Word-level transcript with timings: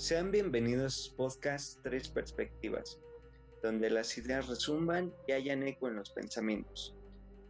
Sean 0.00 0.30
bienvenidos 0.30 1.12
podcast 1.14 1.78
Tres 1.82 2.08
Perspectivas, 2.08 2.98
donde 3.62 3.90
las 3.90 4.16
ideas 4.16 4.48
resumban 4.48 5.12
y 5.28 5.32
hayan 5.32 5.62
eco 5.62 5.88
en 5.88 5.96
los 5.96 6.08
pensamientos. 6.08 6.96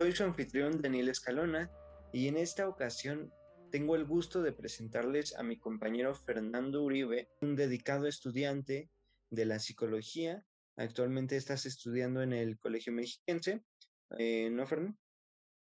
Soy 0.00 0.10
su 0.10 0.24
anfitrión 0.24 0.82
Daniel 0.82 1.10
Escalona 1.10 1.70
y 2.12 2.26
en 2.26 2.36
esta 2.36 2.68
ocasión 2.68 3.32
tengo 3.70 3.94
el 3.94 4.04
gusto 4.04 4.42
de 4.42 4.52
presentarles 4.52 5.36
a 5.36 5.44
mi 5.44 5.60
compañero 5.60 6.12
Fernando 6.12 6.82
Uribe, 6.82 7.28
un 7.40 7.54
dedicado 7.54 8.08
estudiante 8.08 8.90
de 9.30 9.44
la 9.44 9.60
psicología. 9.60 10.44
Actualmente 10.74 11.36
estás 11.36 11.66
estudiando 11.66 12.20
en 12.20 12.32
el 12.32 12.58
Colegio 12.58 12.92
Mexiquense, 12.92 13.62
eh, 14.18 14.50
¿no, 14.50 14.66
Fernando? 14.66 14.98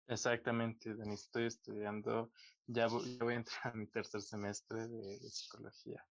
Exactamente, 0.08 0.94
Dani, 0.94 1.14
estoy 1.14 1.46
estudiando, 1.46 2.30
ya 2.66 2.86
voy, 2.86 3.32
a 3.32 3.36
entrar 3.36 3.72
a 3.72 3.72
mi 3.72 3.86
tercer 3.86 4.20
semestre 4.20 4.86
de 4.88 5.18
psicología. 5.30 6.04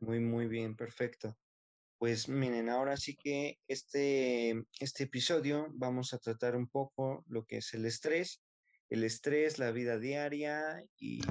Muy, 0.00 0.20
muy 0.20 0.46
bien, 0.46 0.76
perfecto. 0.76 1.36
Pues 1.98 2.28
miren, 2.28 2.68
ahora 2.68 2.96
sí 2.96 3.16
que 3.16 3.58
este, 3.68 4.64
este 4.80 5.04
episodio 5.04 5.68
vamos 5.74 6.12
a 6.12 6.18
tratar 6.18 6.56
un 6.56 6.68
poco 6.68 7.24
lo 7.28 7.44
que 7.44 7.58
es 7.58 7.72
el 7.74 7.86
estrés, 7.86 8.42
el 8.90 9.04
estrés, 9.04 9.58
la 9.58 9.70
vida 9.70 9.98
diaria 9.98 10.84
y 10.98 11.22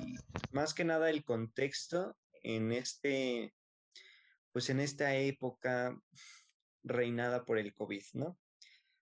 más 0.51 0.73
que 0.73 0.85
nada 0.85 1.09
el 1.09 1.23
contexto 1.23 2.17
en 2.41 2.71
este, 2.71 3.53
pues 4.51 4.69
en 4.69 4.79
esta 4.79 5.15
época 5.15 5.99
reinada 6.83 7.45
por 7.45 7.57
el 7.57 7.73
COVID, 7.73 8.03
¿no? 8.13 8.39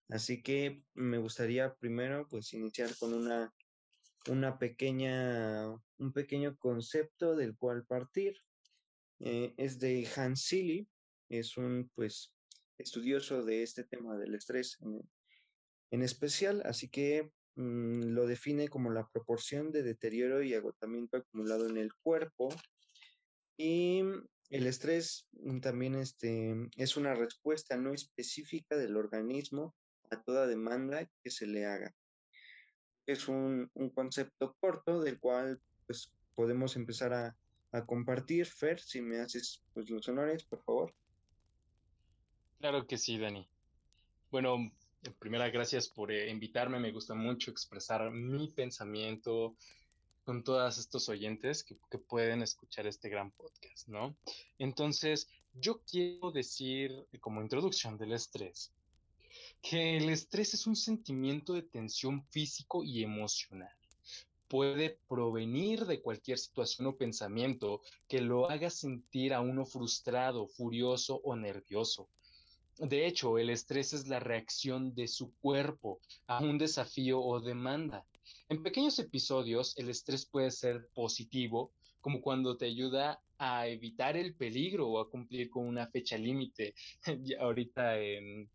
Así 0.09 0.41
que 0.41 0.83
me 0.93 1.19
gustaría 1.19 1.73
primero 1.75 2.27
pues 2.27 2.53
iniciar 2.53 2.89
con 2.97 3.13
una, 3.13 3.53
una 4.27 4.59
pequeña, 4.59 5.69
un 5.69 6.11
pequeño 6.11 6.57
concepto 6.57 7.35
del 7.35 7.55
cual 7.55 7.85
partir 7.85 8.35
eh, 9.23 9.53
es 9.57 9.79
de 9.79 10.07
Hans 10.15 10.41
Silly, 10.41 10.87
es 11.29 11.55
un 11.55 11.91
pues 11.93 12.33
estudioso 12.79 13.43
de 13.45 13.61
este 13.61 13.83
tema 13.83 14.17
del 14.17 14.33
estrés 14.33 14.79
en, 15.91 16.01
especial, 16.01 16.63
así 16.65 16.89
que 16.89 17.31
mm, 17.55 18.13
lo 18.13 18.25
define 18.25 18.67
como 18.67 18.89
la 18.89 19.07
proporción 19.09 19.71
de 19.71 19.83
deterioro 19.83 20.41
y 20.41 20.55
agotamiento 20.55 21.17
acumulado 21.17 21.69
en 21.69 21.77
el 21.77 21.93
cuerpo 21.93 22.49
y 23.57 24.01
el 24.49 24.65
estrés 24.65 25.27
mm, 25.33 25.59
también 25.59 25.95
este, 25.95 26.55
es 26.75 26.97
una 26.97 27.13
respuesta 27.13 27.77
no 27.77 27.93
específica 27.93 28.75
del 28.75 28.97
organismo 28.97 29.75
a 30.09 30.19
toda 30.23 30.47
demanda 30.47 31.07
que 31.23 31.29
se 31.29 31.45
le 31.45 31.65
haga. 31.65 31.93
Es 33.05 33.27
un, 33.27 33.69
un 33.75 33.89
concepto 33.91 34.55
corto 34.59 35.01
del 35.01 35.19
cual 35.19 35.61
pues, 35.85 36.11
podemos 36.33 36.75
empezar 36.75 37.13
a, 37.13 37.37
a 37.71 37.85
compartir. 37.85 38.45
Fer, 38.45 38.79
si 38.79 39.01
me 39.01 39.19
haces 39.19 39.61
pues, 39.73 39.89
los 39.89 40.07
honores, 40.07 40.43
por 40.43 40.61
favor. 40.63 40.93
Claro 42.59 42.85
que 42.85 42.97
sí, 42.97 43.17
Dani. 43.17 43.47
Bueno, 44.29 44.55
en 45.03 45.13
primera, 45.19 45.49
gracias 45.49 45.87
por 45.87 46.11
eh, 46.11 46.29
invitarme. 46.29 46.79
Me 46.79 46.91
gusta 46.91 47.13
mucho 47.13 47.51
expresar 47.51 48.11
mi 48.11 48.49
pensamiento 48.49 49.55
con 50.23 50.43
todos 50.43 50.77
estos 50.77 51.09
oyentes 51.09 51.63
que, 51.63 51.77
que, 51.89 51.97
pueden 51.97 52.43
escuchar 52.43 52.85
este 52.85 53.09
gran 53.09 53.31
podcast, 53.31 53.87
¿no? 53.87 54.15
Entonces, 54.59 55.27
yo 55.53 55.81
quiero 55.83 56.31
decir 56.31 57.07
como 57.19 57.41
introducción 57.41 57.97
del 57.97 58.13
estrés 58.13 58.71
que 59.61 59.97
el 59.97 60.09
estrés 60.09 60.53
es 60.53 60.67
un 60.67 60.75
sentimiento 60.75 61.53
de 61.53 61.61
tensión 61.61 62.25
físico 62.29 62.83
y 62.83 63.03
emocional 63.03 63.75
puede 64.51 64.99
provenir 65.07 65.85
de 65.85 66.01
cualquier 66.01 66.37
situación 66.37 66.85
o 66.87 66.97
pensamiento 66.97 67.79
que 68.09 68.19
lo 68.19 68.49
haga 68.51 68.69
sentir 68.69 69.33
a 69.33 69.39
uno 69.39 69.65
frustrado, 69.65 70.45
furioso 70.45 71.21
o 71.23 71.37
nervioso. 71.37 72.09
De 72.77 73.07
hecho, 73.07 73.37
el 73.37 73.49
estrés 73.49 73.93
es 73.93 74.09
la 74.09 74.19
reacción 74.19 74.93
de 74.93 75.07
su 75.07 75.31
cuerpo 75.35 76.01
a 76.27 76.43
un 76.43 76.57
desafío 76.57 77.21
o 77.21 77.39
demanda. 77.39 78.05
En 78.49 78.61
pequeños 78.61 78.99
episodios, 78.99 79.73
el 79.77 79.87
estrés 79.87 80.25
puede 80.25 80.51
ser 80.51 80.89
positivo, 80.93 81.71
como 82.01 82.21
cuando 82.21 82.57
te 82.57 82.65
ayuda 82.65 83.21
a 83.37 83.67
evitar 83.67 84.17
el 84.17 84.35
peligro 84.35 84.89
o 84.89 84.99
a 84.99 85.09
cumplir 85.09 85.49
con 85.49 85.65
una 85.65 85.87
fecha 85.87 86.17
límite. 86.17 86.75
Ahorita 87.39 87.97
en 87.97 88.49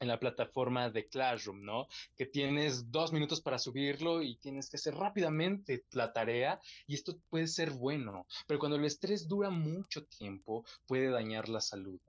en 0.00 0.08
la 0.08 0.18
plataforma 0.18 0.90
de 0.90 1.06
Classroom, 1.06 1.62
¿no? 1.62 1.86
Que 2.16 2.26
tienes 2.26 2.90
dos 2.90 3.12
minutos 3.12 3.40
para 3.42 3.58
subirlo 3.58 4.22
y 4.22 4.36
tienes 4.36 4.68
que 4.68 4.76
hacer 4.76 4.94
rápidamente 4.94 5.84
la 5.92 6.12
tarea 6.12 6.60
y 6.86 6.94
esto 6.94 7.18
puede 7.28 7.46
ser 7.46 7.70
bueno, 7.70 8.26
pero 8.46 8.58
cuando 8.58 8.76
el 8.76 8.84
estrés 8.84 9.28
dura 9.28 9.50
mucho 9.50 10.04
tiempo 10.06 10.64
puede 10.86 11.10
dañar 11.10 11.48
la 11.48 11.60
salud. 11.60 12.00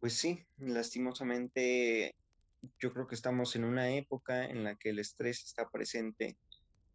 Pues 0.00 0.14
sí, 0.14 0.44
lastimosamente 0.58 2.14
yo 2.78 2.92
creo 2.92 3.06
que 3.06 3.16
estamos 3.16 3.56
en 3.56 3.64
una 3.64 3.90
época 3.90 4.44
en 4.44 4.64
la 4.64 4.76
que 4.76 4.90
el 4.90 5.00
estrés 5.00 5.44
está 5.44 5.68
presente 5.68 6.36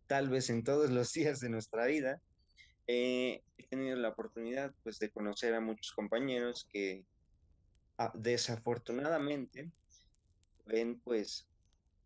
tal 0.08 0.30
vez 0.30 0.50
en 0.50 0.64
todos 0.64 0.90
los 0.90 1.12
días 1.14 1.40
de 1.40 1.50
nuestra 1.50 1.86
vida. 1.86 2.22
Eh, 2.88 3.42
he 3.58 3.68
tenido 3.68 3.98
la 3.98 4.10
oportunidad 4.10 4.74
pues 4.84 4.98
de 5.00 5.10
conocer 5.10 5.54
a 5.54 5.60
muchos 5.60 5.92
compañeros 5.92 6.66
que 6.72 7.04
desafortunadamente 8.14 9.72
ven 10.66 11.00
pues 11.00 11.48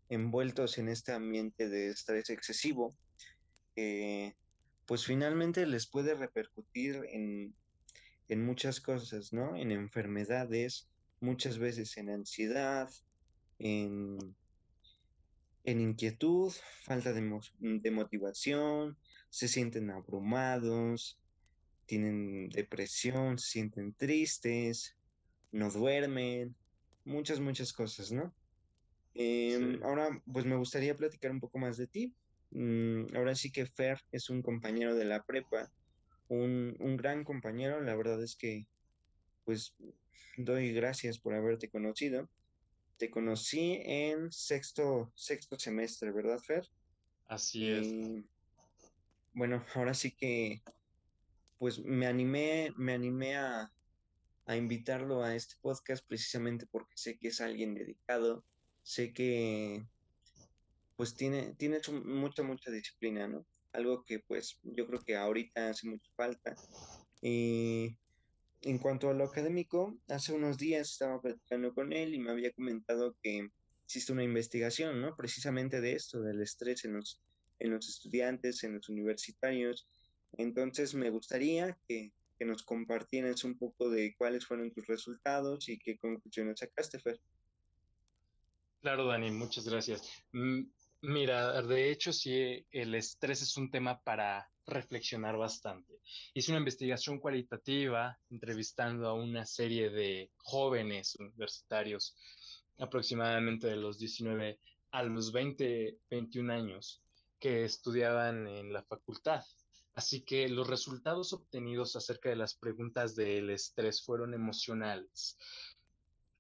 envueltos 0.09 0.78
en 0.78 0.90
este 0.90 1.13
ambiente 1.13 1.69
de 1.69 1.90
estrés 1.90 2.29
excesivo, 2.29 2.96
pues 4.85 5.06
finalmente 5.06 5.66
les 5.66 5.88
puede 5.88 6.16
repercutir 6.16 7.01
en, 7.09 7.56
en 8.28 8.46
muchas 8.46 8.81
cosas, 8.81 9.34
¿no? 9.34 9.56
En 9.56 9.72
enfermedades, 9.72 10.90
muchas 11.22 11.57
veces 11.57 11.97
en 11.97 12.09
ansiedad, 12.09 12.90
en, 13.59 14.35
en 15.63 15.81
inquietud, 15.81 16.51
falta 16.84 17.13
de, 17.13 17.40
de 17.59 17.91
motivación, 17.91 18.97
se 19.30 19.47
sienten 19.47 19.91
abrumados, 19.91 21.19
tienen 21.85 22.50
depresión, 22.50 23.38
se 23.38 23.50
sienten 23.50 23.94
tristes, 23.94 24.96
no 25.51 25.69
duermen, 25.69 26.56
muchas, 27.03 27.39
muchas 27.39 27.73
cosas, 27.73 28.12
¿no? 28.12 28.34
Em, 29.13 29.84
ahora, 29.84 30.22
pues 30.31 30.45
me 30.45 30.56
gustaría 30.56 30.95
platicar 30.95 31.31
un 31.31 31.39
poco 31.39 31.59
más 31.59 31.78
de 31.78 31.88
ti. 31.88 32.16
Mm, 32.51 33.16
ahora 33.16 33.35
sí 33.35 33.51
que 33.51 33.66
Fer 33.66 34.00
es 34.12 34.29
un 34.29 34.41
compañero 34.41 34.95
de 34.95 35.06
la 35.06 35.23
prepa, 35.23 35.72
un, 36.28 36.75
un, 36.79 36.97
gran 36.97 37.23
compañero, 37.23 37.81
la 37.81 37.95
verdad 37.95 38.22
es 38.23 38.35
que, 38.35 38.67
pues, 39.44 39.75
doy 40.38 40.73
gracias 40.73 41.19
por 41.19 41.34
haberte 41.34 41.69
conocido. 41.69 42.29
Te 42.97 43.09
conocí 43.09 43.81
en 43.83 44.31
sexto, 44.31 45.12
sexto 45.16 45.57
semestre, 45.57 46.12
¿verdad, 46.12 46.39
Fer? 46.39 46.68
Así 47.28 47.69
es. 47.69 47.94
bueno, 49.33 49.66
ahora 49.75 49.94
sí 49.94 50.12
que, 50.12 50.62
pues 51.57 51.79
me 51.79 52.06
animé, 52.06 52.73
me 52.78 52.94
animé 52.94 53.38
a, 53.38 53.72
a 54.46 54.56
invitarlo 54.56 55.24
a 55.24 55.35
este 55.35 55.56
podcast 55.62 56.06
precisamente 56.07 56.66
porque 56.68 56.94
sé 56.96 57.18
que 57.18 57.29
es 57.29 57.41
alguien 57.41 57.74
dedicado, 57.75 58.44
sé 58.84 59.13
que 59.13 59.85
pues 60.96 61.16
tiene, 61.16 61.53
tiene 61.56 61.79
mucha, 62.03 62.44
mucha 62.44 62.72
disciplina, 62.72 63.28
¿no? 63.28 63.46
Algo 63.74 64.03
que 64.03 64.19
pues 64.19 64.59
yo 64.63 64.85
creo 64.88 65.00
que 65.01 65.16
ahorita 65.16 65.69
hace 65.69 65.88
mucha 65.88 66.12
falta. 66.16 66.56
Y 67.22 67.97
en 68.62 68.78
cuanto 68.78 69.09
a 69.09 69.13
lo 69.13 69.24
académico, 69.24 69.97
hace 70.07 70.34
unos 70.34 70.57
días 70.57 70.91
estaba 70.91 71.22
platicando 71.22 71.74
con 71.74 71.94
él 71.94 72.13
y 72.13 72.19
me 72.19 72.31
había 72.31 72.51
comentado 72.51 73.16
que 73.24 73.50
existe 73.85 74.13
una 74.13 74.24
investigación, 74.24 75.01
¿no? 75.01 75.16
Precisamente 75.16 75.81
de 75.81 75.94
esto, 75.94 76.22
del 76.22 76.41
estrés 76.41 76.85
en 76.85 76.94
los, 76.94 77.22
en 77.59 77.72
los 77.72 77.90
estudiantes, 77.90 78.63
en 78.63 78.75
los 78.75 78.88
universitarios. 78.90 79.88
Entonces 80.34 80.94
me 80.94 81.09
gustaría 81.09 81.78
que, 81.88 82.13
que 82.42 82.46
nos 82.46 82.64
compartieras 82.64 83.44
un 83.44 83.56
poco 83.56 83.88
de 83.92 84.16
cuáles 84.18 84.48
fueron 84.48 84.72
tus 84.72 84.88
resultados 84.88 85.70
y 85.70 85.78
qué 85.78 86.00
conclusiones 86.00 86.58
sacaste, 86.58 86.98
Fer. 86.98 87.22
Claro, 88.82 89.06
Dani, 89.06 89.30
muchas 89.30 89.70
gracias. 89.70 90.02
Mira, 90.32 91.62
de 91.62 91.92
hecho, 91.92 92.12
sí, 92.12 92.66
el 92.72 92.96
estrés 92.96 93.44
es 93.44 93.58
un 93.58 93.70
tema 93.70 94.02
para 94.02 94.50
reflexionar 94.66 95.38
bastante. 95.38 96.00
Hice 96.34 96.52
una 96.52 96.58
investigación 96.58 97.20
cualitativa 97.20 98.18
entrevistando 98.32 99.08
a 99.08 99.14
una 99.14 99.46
serie 99.46 99.92
de 99.92 100.32
jóvenes 100.38 101.16
universitarios, 101.18 102.16
aproximadamente 102.80 103.68
de 103.68 103.76
los 103.76 104.00
19 104.00 104.58
a 104.90 105.04
los 105.04 105.32
20, 105.32 105.96
21 106.10 106.52
años, 106.52 107.04
que 107.40 107.66
estudiaban 107.66 108.48
en 108.48 108.74
la 108.74 108.82
facultad 108.82 109.44
Así 109.94 110.22
que 110.22 110.48
los 110.48 110.68
resultados 110.68 111.34
obtenidos 111.34 111.96
acerca 111.96 112.30
de 112.30 112.36
las 112.36 112.56
preguntas 112.56 113.16
del 113.16 113.50
estrés 113.50 114.02
fueron 114.04 114.34
emocionales. 114.34 115.38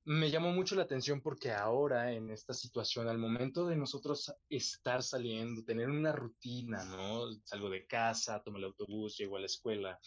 me 0.03 0.31
llamó 0.31 0.51
mucho 0.51 0.75
la 0.75 0.83
atención 0.83 1.21
porque 1.21 1.51
ahora 1.51 2.11
en 2.11 2.31
esta 2.31 2.53
situación, 2.53 3.07
al 3.07 3.19
momento 3.19 3.67
de 3.67 3.75
nosotros 3.75 4.33
estar 4.49 5.03
saliendo, 5.03 5.63
tener 5.63 5.89
una 5.89 6.11
rutina, 6.11 6.83
¿no? 6.85 7.31
Salgo 7.43 7.69
de 7.69 7.85
casa, 7.85 8.41
tomo 8.41 8.57
el 8.57 8.63
autobús, 8.63 9.17
llego 9.17 9.37
a 9.37 9.41
la 9.41 9.45
escuela, 9.45 9.99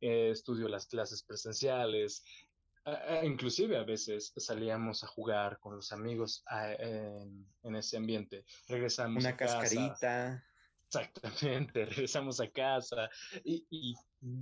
eh, 0.00 0.30
estudio 0.32 0.68
las 0.68 0.86
clases 0.86 1.22
presenciales, 1.22 2.24
inclusive 3.24 3.76
a 3.76 3.82
veces 3.82 4.32
salíamos 4.36 5.02
a 5.02 5.08
jugar 5.08 5.58
con 5.58 5.76
los 5.76 5.92
amigos 5.92 6.44
en, 6.78 7.74
ese 7.74 7.96
ambiente. 7.96 8.44
Regresamos 8.68 9.24
una 9.24 9.30
a 9.30 9.36
cascarita. 9.36 10.44
Exactamente, 10.88 11.84
regresamos 11.86 12.40
a 12.40 12.48
casa 12.50 13.10
y, 13.44 13.94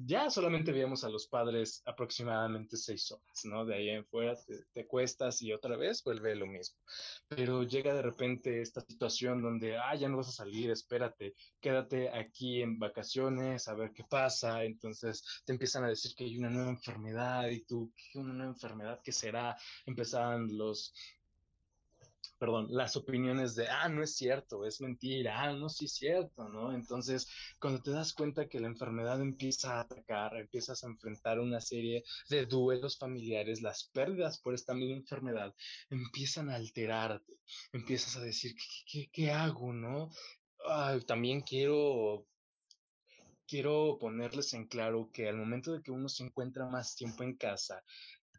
ya 0.07 0.31
solamente 0.31 0.73
veíamos 0.73 1.05
a 1.05 1.11
los 1.11 1.27
padres 1.27 1.83
aproximadamente 1.85 2.77
seis 2.77 3.11
horas, 3.11 3.45
¿no? 3.45 3.67
De 3.67 3.75
ahí 3.75 3.91
en 3.91 4.07
fuera 4.07 4.35
te, 4.73 4.87
cuestas 4.87 5.43
y 5.43 5.53
otra 5.53 5.77
vez 5.77 6.03
vuelve 6.05 6.35
lo 6.37 6.47
mismo. 6.47 6.79
Pero 7.29 7.65
llega 7.65 7.93
de 7.93 8.01
repente 8.01 8.63
esta 8.63 8.81
situación 8.81 9.43
donde, 9.43 9.77
ah, 9.77 9.95
ya 9.95 10.09
no 10.09 10.17
vas 10.17 10.29
a 10.29 10.33
salir, 10.33 10.71
espérate, 10.71 11.35
quédate 11.61 12.09
aquí 12.09 12.63
en 12.63 12.79
vacaciones 12.79 13.69
a 13.69 13.75
ver 13.75 13.93
qué 13.93 14.05
pasa. 14.05 14.65
Entonces 14.65 15.43
te 15.45 15.53
empiezan 15.53 15.85
a 15.85 15.89
decir 15.89 16.15
que 16.15 16.25
hay 16.25 16.39
una 16.39 16.51
nueva 16.51 16.71
enfermedad 16.71 17.49
y 17.49 17.65
tú, 17.65 17.93
¿qué 17.95 18.19
una 18.19 18.33
nueva 18.33 18.53
enfermedad? 18.53 19.01
¿Qué 19.03 19.13
será? 19.13 19.57
Empezaban 19.85 20.57
los 20.57 20.95
perdón, 22.45 22.67
las 22.69 22.95
opiniones 22.95 23.55
de, 23.55 23.69
ah, 23.69 23.89
no 23.89 24.03
es 24.03 24.17
cierto, 24.17 24.67
es 24.67 24.79
mentira, 24.83 25.41
ah, 25.41 25.53
no, 25.55 25.71
sí 25.71 25.87
es 25.87 25.95
cierto, 25.95 26.47
¿no? 26.51 26.75
Entonces, 26.75 27.27
cuando 27.59 27.81
te 27.81 27.91
das 27.91 28.13
cuenta 28.13 28.49
que 28.51 28.61
la 28.61 28.67
enfermedad 28.67 29.19
empieza 29.23 29.79
a 29.79 29.81
atacar, 29.81 30.37
empiezas 30.37 30.85
a 30.85 30.89
enfrentar 30.89 31.41
una 31.41 31.63
serie 31.63 32.05
de 32.29 32.45
duelos 32.45 32.99
familiares, 32.99 33.63
las 33.63 33.85
pérdidas 33.85 34.41
por 34.41 34.53
esta 34.53 34.75
misma 34.75 34.97
enfermedad 34.97 35.55
empiezan 35.89 36.51
a 36.51 36.57
alterarte, 36.57 37.33
empiezas 37.73 38.15
a 38.17 38.21
decir, 38.21 38.55
¿qué, 38.93 39.09
qué, 39.11 39.31
hago, 39.31 39.73
no? 39.73 40.11
también 41.07 41.41
quiero 41.41 42.27
quiero 43.47 43.97
ponerles 43.99 44.53
en 44.53 44.67
claro 44.67 45.11
que 45.13 45.29
al 45.29 45.37
momento 45.37 45.73
de 45.73 45.83
que 45.83 45.91
uno 45.91 46.11
se 46.11 46.25
encuentra 46.25 46.67
más 46.67 46.95
tiempo 46.95 47.23
en 47.23 47.37
casa, 47.37 47.83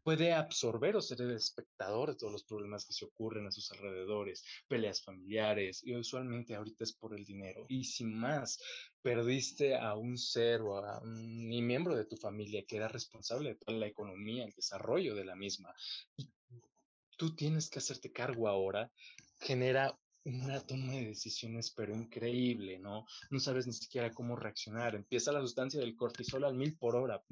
puede 0.06 0.34
absorber 0.34 0.96
o 0.96 1.02
ser 1.02 1.20
el 1.22 1.32
espectador 1.32 2.12
de 2.12 2.16
todos 2.16 2.32
los 2.32 2.44
problemas 2.44 2.86
que 2.86 2.94
se 2.94 3.06
ocurren 3.06 3.48
a 3.48 3.52
sus 3.52 3.72
alrededores, 3.72 4.46
peleas 4.68 5.02
familiares, 5.02 5.82
y 5.84 5.96
usualmente 5.96 6.54
ahorita 6.54 6.84
es 6.84 6.94
por 6.94 7.18
el 7.18 7.26
dinero. 7.26 7.66
Y 7.70 7.86
sin 7.86 8.14
más, 8.14 8.62
perdiste 9.02 9.76
a 9.76 9.96
un 9.96 10.16
ser 10.20 10.62
o 10.62 10.78
a 10.78 11.02
un 11.02 11.48
miembro 11.48 11.96
de 11.96 12.06
tu 12.06 12.18
familia 12.18 12.64
que 12.68 12.78
era 12.78 12.88
responsable 12.88 13.50
de 13.50 13.56
toda 13.56 13.80
la 13.80 13.88
economía, 13.88 14.46
el 14.46 14.54
desarrollo 14.54 15.16
de 15.16 15.26
la 15.26 15.36
misma. 15.36 15.74
Y 16.16 16.30
tú 17.18 17.36
tienes 17.36 17.68
que 17.68 17.80
hacerte 17.80 18.12
cargo 18.12 18.48
ahora, 18.48 18.92
genera 19.40 19.98
una 20.26 20.60
toma 20.60 20.94
de 20.94 21.06
decisiones, 21.06 21.72
pero 21.72 21.96
increíble, 21.96 22.80
¿no? 22.80 23.06
No 23.30 23.40
sabes 23.40 23.68
ni 23.68 23.74
siquiera 23.74 24.12
cómo 24.12 24.36
reaccionar. 24.36 24.96
Empieza 24.96 25.32
la 25.32 25.42
sustancia 25.42 25.80
del 25.80 25.96
cortisol 25.96 26.44
al 26.44 26.56
mil 26.56 26.76
por 26.78 26.96
hora. 26.96 27.24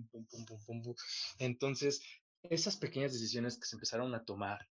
Entonces, 1.39 2.01
esas 2.43 2.77
pequeñas 2.77 3.13
decisiones 3.13 3.57
que 3.57 3.65
se 3.65 3.75
empezaron 3.75 4.13
a 4.13 4.25
tomar, 4.25 4.69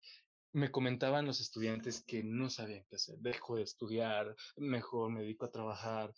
me 0.53 0.71
comentaban 0.71 1.27
los 1.27 1.41
estudiantes 1.41 2.03
que 2.03 2.23
no 2.23 2.51
sabían 2.51 2.85
qué 2.89 2.97
hacer. 2.97 3.19
Dejo 3.19 3.57
de 3.57 3.63
estudiar, 3.63 4.35
mejor 4.57 5.11
me 5.11 5.21
dedico 5.21 5.45
a 5.45 5.51
trabajar, 5.51 6.15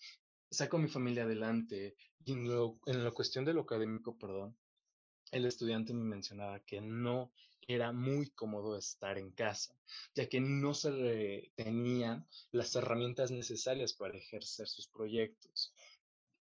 saco 0.51 0.79
mi 0.79 0.89
familia 0.89 1.25
adelante. 1.25 1.97
Y 2.25 2.33
en, 2.33 2.49
lo, 2.49 2.79
en 2.87 3.03
la 3.03 3.11
cuestión 3.11 3.45
de 3.45 3.55
lo 3.55 3.63
académico, 3.63 4.17
perdón, 4.17 4.57
el 5.33 5.47
estudiante 5.47 5.95
me 5.95 6.05
mencionaba 6.05 6.61
que 6.61 6.81
no 6.81 7.33
era 7.67 7.93
muy 7.93 8.31
cómodo 8.31 8.77
estar 8.77 9.19
en 9.19 9.31
casa, 9.33 9.75
ya 10.15 10.29
que 10.29 10.41
no 10.41 10.75
se 10.75 10.91
le 10.91 11.53
tenían 11.55 12.27
las 12.51 12.75
herramientas 12.75 13.31
necesarias 13.31 13.93
para 13.93 14.19
ejercer 14.19 14.67
sus 14.69 14.89
proyectos. 14.89 15.73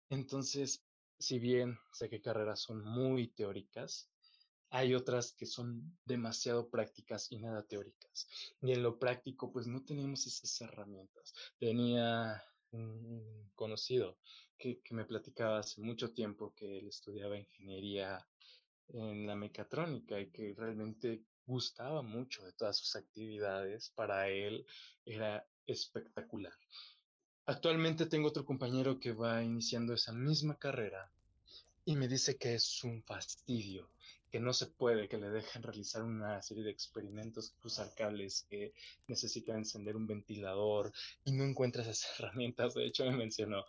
Entonces, 0.09 0.85
si 1.19 1.39
bien 1.39 1.77
sé 1.94 2.09
que 2.09 2.21
carreras 2.21 2.59
son 2.59 2.83
muy 2.83 3.29
teóricas, 3.29 4.12
hay 4.73 4.95
otras 4.95 5.33
que 5.33 5.45
son 5.45 5.95
demasiado 6.03 6.67
prácticas 6.67 7.31
y 7.31 7.37
nada 7.37 7.61
teóricas. 7.61 8.27
Y 8.59 8.71
en 8.71 8.81
lo 8.81 8.97
práctico, 8.97 9.51
pues 9.51 9.67
no 9.67 9.83
tenemos 9.83 10.25
esas 10.25 10.61
herramientas. 10.61 11.31
Tenía 11.59 12.43
un 12.71 13.51
conocido 13.53 14.17
que, 14.57 14.81
me 14.89 15.05
platicaba 15.05 15.59
hace 15.59 15.79
mucho 15.79 16.11
tiempo 16.11 16.55
que 16.55 16.79
él 16.79 16.87
estudiaba 16.87 17.37
ingeniería 17.37 18.25
en 18.87 19.27
la 19.27 19.35
mecatrónica 19.35 20.19
y 20.19 20.31
que 20.31 20.55
realmente 20.57 21.21
gustaba 21.45 22.01
mucho 22.01 22.43
de 22.43 22.53
todas 22.53 22.75
sus 22.75 22.95
actividades. 22.95 23.91
Para 23.91 24.27
él 24.29 24.65
era 25.05 25.47
espectacular. 25.67 26.53
Actualmente 27.45 28.07
tengo 28.07 28.29
otro 28.29 28.43
compañero 28.43 28.99
que 28.99 29.11
va 29.11 29.43
iniciando 29.43 29.93
esa 29.93 30.13
misma 30.13 30.57
carrera 30.57 31.11
y 31.85 31.95
me 31.95 32.07
dice 32.07 32.37
que 32.37 32.55
es 32.55 32.83
un 32.83 33.03
fastidio, 33.03 33.91
que 34.33 34.39
no 34.39 34.51
se 34.51 34.65
puede, 34.65 35.07
que 35.07 35.19
le 35.19 35.30
dejen 35.30 35.62
realizar 35.62 36.01
una 36.01 36.41
serie 36.41 36.63
de 36.63 36.71
experimentos, 36.71 37.53
cruzar 37.59 37.94
cables, 37.95 38.47
que 38.50 38.74
necesita 39.06 39.56
encender 39.56 39.95
un 39.95 40.07
ventilador 40.07 40.91
y 41.24 41.33
no 41.33 41.44
encuentra 41.44 41.83
esas 41.83 42.07
herramientas. 42.19 42.74
De 42.74 42.83
hecho, 42.83 43.06
me 43.06 43.15
mencionó 43.15 43.63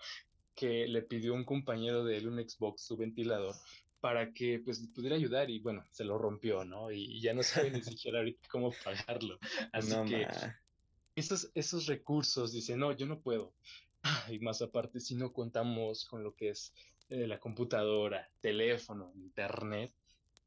que 0.55 0.87
le 0.87 1.03
pidió 1.03 1.35
un 1.35 1.45
compañero 1.45 2.03
de 2.03 2.17
él 2.17 2.29
un 2.29 2.39
Xbox 2.39 2.81
su 2.81 2.97
ventilador 2.97 3.55
para 4.01 4.33
que 4.33 4.59
pues 4.65 4.81
pudiera 4.95 5.17
ayudar 5.17 5.51
y 5.51 5.59
bueno, 5.59 5.85
se 5.91 6.03
lo 6.03 6.17
rompió, 6.17 6.65
¿no? 6.65 6.91
Y, 6.91 7.21
ya 7.21 7.35
no 7.35 7.43
sabe 7.43 7.71
ni 7.71 7.83
siquiera 8.01 8.21
ahorita 8.21 8.49
cómo 8.49 8.73
pagarlo. 8.83 9.39
Así 9.71 9.95
que 10.09 10.27
esos, 11.15 11.51
esos 11.55 11.85
recursos, 11.85 12.53
dice, 12.53 12.75
no, 12.75 12.91
yo 12.93 13.05
no 13.05 13.21
puedo. 13.21 13.53
Y 14.31 14.39
más 14.39 14.63
aparte, 14.63 14.99
si 14.99 15.15
no 15.15 15.31
contamos 15.35 16.07
con 16.07 16.25
lo 16.25 16.35
que 16.35 16.49
es 16.49 16.73
eh, 17.11 17.27
la 17.27 17.39
computadora, 17.39 18.31
teléfono, 18.41 19.13
internet, 19.15 19.93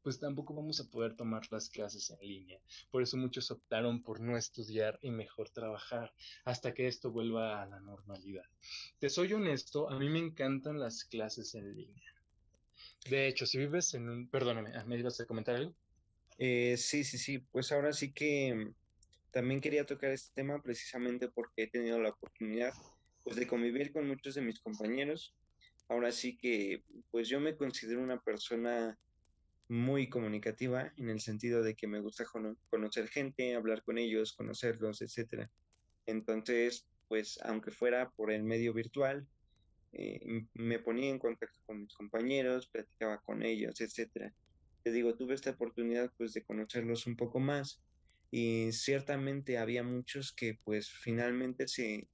pues 0.08 0.20
tampoco 0.20 0.54
vamos 0.54 0.80
a 0.80 0.88
poder 0.90 1.14
tomar 1.14 1.42
las 1.50 1.68
clases 1.68 2.08
en 2.08 2.26
línea. 2.26 2.58
Por 2.90 3.02
eso 3.02 3.18
muchos 3.18 3.50
optaron 3.50 4.02
por 4.02 4.20
no 4.20 4.38
estudiar 4.38 4.98
y 5.02 5.10
mejor 5.10 5.50
trabajar 5.50 6.14
hasta 6.46 6.72
que 6.72 6.86
esto 6.86 7.10
vuelva 7.10 7.62
a 7.62 7.66
la 7.66 7.78
normalidad. 7.80 8.46
Te 8.98 9.10
soy 9.10 9.34
honesto, 9.34 9.90
a 9.90 9.98
mí 9.98 10.08
me 10.08 10.18
encantan 10.18 10.80
las 10.80 11.04
clases 11.04 11.54
en 11.56 11.76
línea. 11.76 12.10
De 13.10 13.28
hecho, 13.28 13.44
si 13.44 13.58
vives 13.58 13.92
en 13.92 14.08
un... 14.08 14.30
Perdóname, 14.30 14.82
¿me 14.86 14.96
ibas 14.96 15.20
a 15.20 15.26
comentar 15.26 15.56
algo? 15.56 15.74
Eh, 16.38 16.78
sí, 16.78 17.04
sí, 17.04 17.18
sí. 17.18 17.40
Pues 17.40 17.70
ahora 17.70 17.92
sí 17.92 18.10
que 18.10 18.72
también 19.30 19.60
quería 19.60 19.84
tocar 19.84 20.12
este 20.12 20.32
tema 20.34 20.62
precisamente 20.62 21.28
porque 21.28 21.64
he 21.64 21.66
tenido 21.66 22.00
la 22.00 22.08
oportunidad 22.08 22.72
pues, 23.24 23.36
de 23.36 23.46
convivir 23.46 23.92
con 23.92 24.08
muchos 24.08 24.36
de 24.36 24.40
mis 24.40 24.58
compañeros. 24.58 25.34
Ahora 25.86 26.12
sí 26.12 26.38
que, 26.38 26.82
pues 27.10 27.28
yo 27.28 27.40
me 27.40 27.56
considero 27.56 28.02
una 28.02 28.18
persona 28.18 28.98
muy 29.68 30.08
comunicativa 30.08 30.92
en 30.96 31.10
el 31.10 31.20
sentido 31.20 31.62
de 31.62 31.74
que 31.74 31.86
me 31.86 32.00
gusta 32.00 32.24
conocer 32.70 33.08
gente, 33.08 33.54
hablar 33.54 33.82
con 33.82 33.98
ellos, 33.98 34.32
conocerlos, 34.32 35.02
etcétera. 35.02 35.50
Entonces, 36.06 36.88
pues 37.06 37.38
aunque 37.42 37.70
fuera 37.70 38.10
por 38.10 38.30
el 38.30 38.42
medio 38.42 38.72
virtual, 38.72 39.26
eh, 39.92 40.20
me 40.54 40.78
ponía 40.78 41.10
en 41.10 41.18
contacto 41.18 41.58
con 41.66 41.80
mis 41.82 41.94
compañeros, 41.94 42.68
platicaba 42.68 43.20
con 43.20 43.42
ellos, 43.42 43.80
etcétera. 43.80 44.34
Te 44.82 44.92
digo, 44.92 45.16
tuve 45.16 45.34
esta 45.34 45.50
oportunidad 45.50 46.12
pues 46.16 46.32
de 46.32 46.44
conocerlos 46.44 47.06
un 47.06 47.16
poco 47.16 47.40
más 47.40 47.82
y 48.30 48.72
ciertamente 48.72 49.58
había 49.58 49.82
muchos 49.82 50.32
que 50.32 50.58
pues 50.64 50.90
finalmente 50.90 51.68
se, 51.68 52.08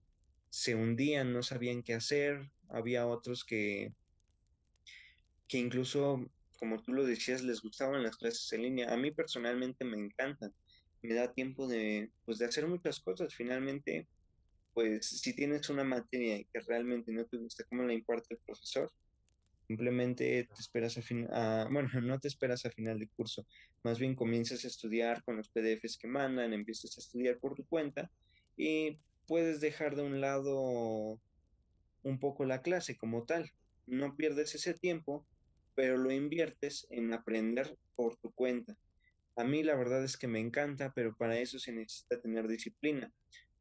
se 0.49 0.75
hundían, 0.75 1.33
no 1.33 1.43
sabían 1.43 1.83
qué 1.83 1.95
hacer, 1.95 2.51
había 2.69 3.07
otros 3.07 3.45
que, 3.45 3.93
que 5.49 5.59
incluso 5.59 6.31
como 6.59 6.83
tú 6.83 6.93
lo 6.93 7.05
decías, 7.05 7.43
les 7.43 7.63
gustaban 7.63 8.03
las 8.03 8.17
clases 8.17 8.53
en 8.53 8.63
línea. 8.63 8.93
A 8.93 8.97
mí 8.97 9.11
personalmente 9.11 9.85
me 9.85 9.99
encantan. 9.99 10.53
Me 11.03 11.15
da 11.15 11.33
tiempo 11.33 11.67
de, 11.69 12.11
pues, 12.25 12.39
de 12.39 12.47
hacer 12.47 12.67
muchas 12.67 13.01
cosas. 13.01 13.35
Finalmente, 13.35 14.09
pues 14.73 15.07
si 15.07 15.35
tienes 15.35 15.69
una 15.71 15.85
materia 15.85 16.45
que 16.53 16.61
realmente 16.67 17.13
no 17.13 17.25
te 17.27 17.37
gusta 17.39 17.65
cómo 17.69 17.85
la 17.85 17.95
imparte 17.95 18.35
el 18.35 18.41
profesor, 18.45 18.91
simplemente 19.67 20.45
te 20.45 20.61
esperas 20.61 20.99
a 20.99 21.03
fin, 21.03 21.27
bueno, 21.71 21.89
no 22.03 22.19
te 22.19 22.29
esperas 22.29 22.65
a 22.67 22.71
final 22.71 22.99
de 22.99 23.09
curso, 23.09 23.47
más 23.83 23.99
bien 23.99 24.15
comienzas 24.15 24.65
a 24.65 24.69
estudiar 24.69 25.23
con 25.25 25.37
los 25.37 25.49
PDFs 25.49 25.97
que 25.99 26.09
mandan, 26.09 26.53
empiezas 26.53 26.97
a 26.99 27.01
estudiar 27.01 27.39
por 27.39 27.55
tu 27.55 27.65
cuenta 27.67 28.11
y 28.57 28.99
puedes 29.27 29.61
dejar 29.61 29.97
de 29.97 30.03
un 30.03 30.21
lado 30.21 31.21
un 32.03 32.19
poco 32.21 32.45
la 32.45 32.63
clase 32.63 32.97
como 32.97 33.25
tal. 33.25 33.51
No 33.87 34.17
pierdes 34.17 34.55
ese 34.55 34.75
tiempo 34.75 35.27
pero 35.75 35.97
lo 35.97 36.11
inviertes 36.11 36.87
en 36.91 37.13
aprender 37.13 37.77
por 37.97 38.17
tu 38.17 38.33
cuenta. 38.33 38.77
A 39.37 39.45
mí 39.45 39.63
la 39.63 39.75
verdad 39.75 40.05
es 40.05 40.17
que 40.17 40.29
me 40.29 40.41
encanta, 40.41 40.93
pero 40.95 41.17
para 41.17 41.39
eso 41.39 41.59
se 41.59 41.73
necesita 41.73 42.21
tener 42.21 42.47
disciplina. 42.47 43.13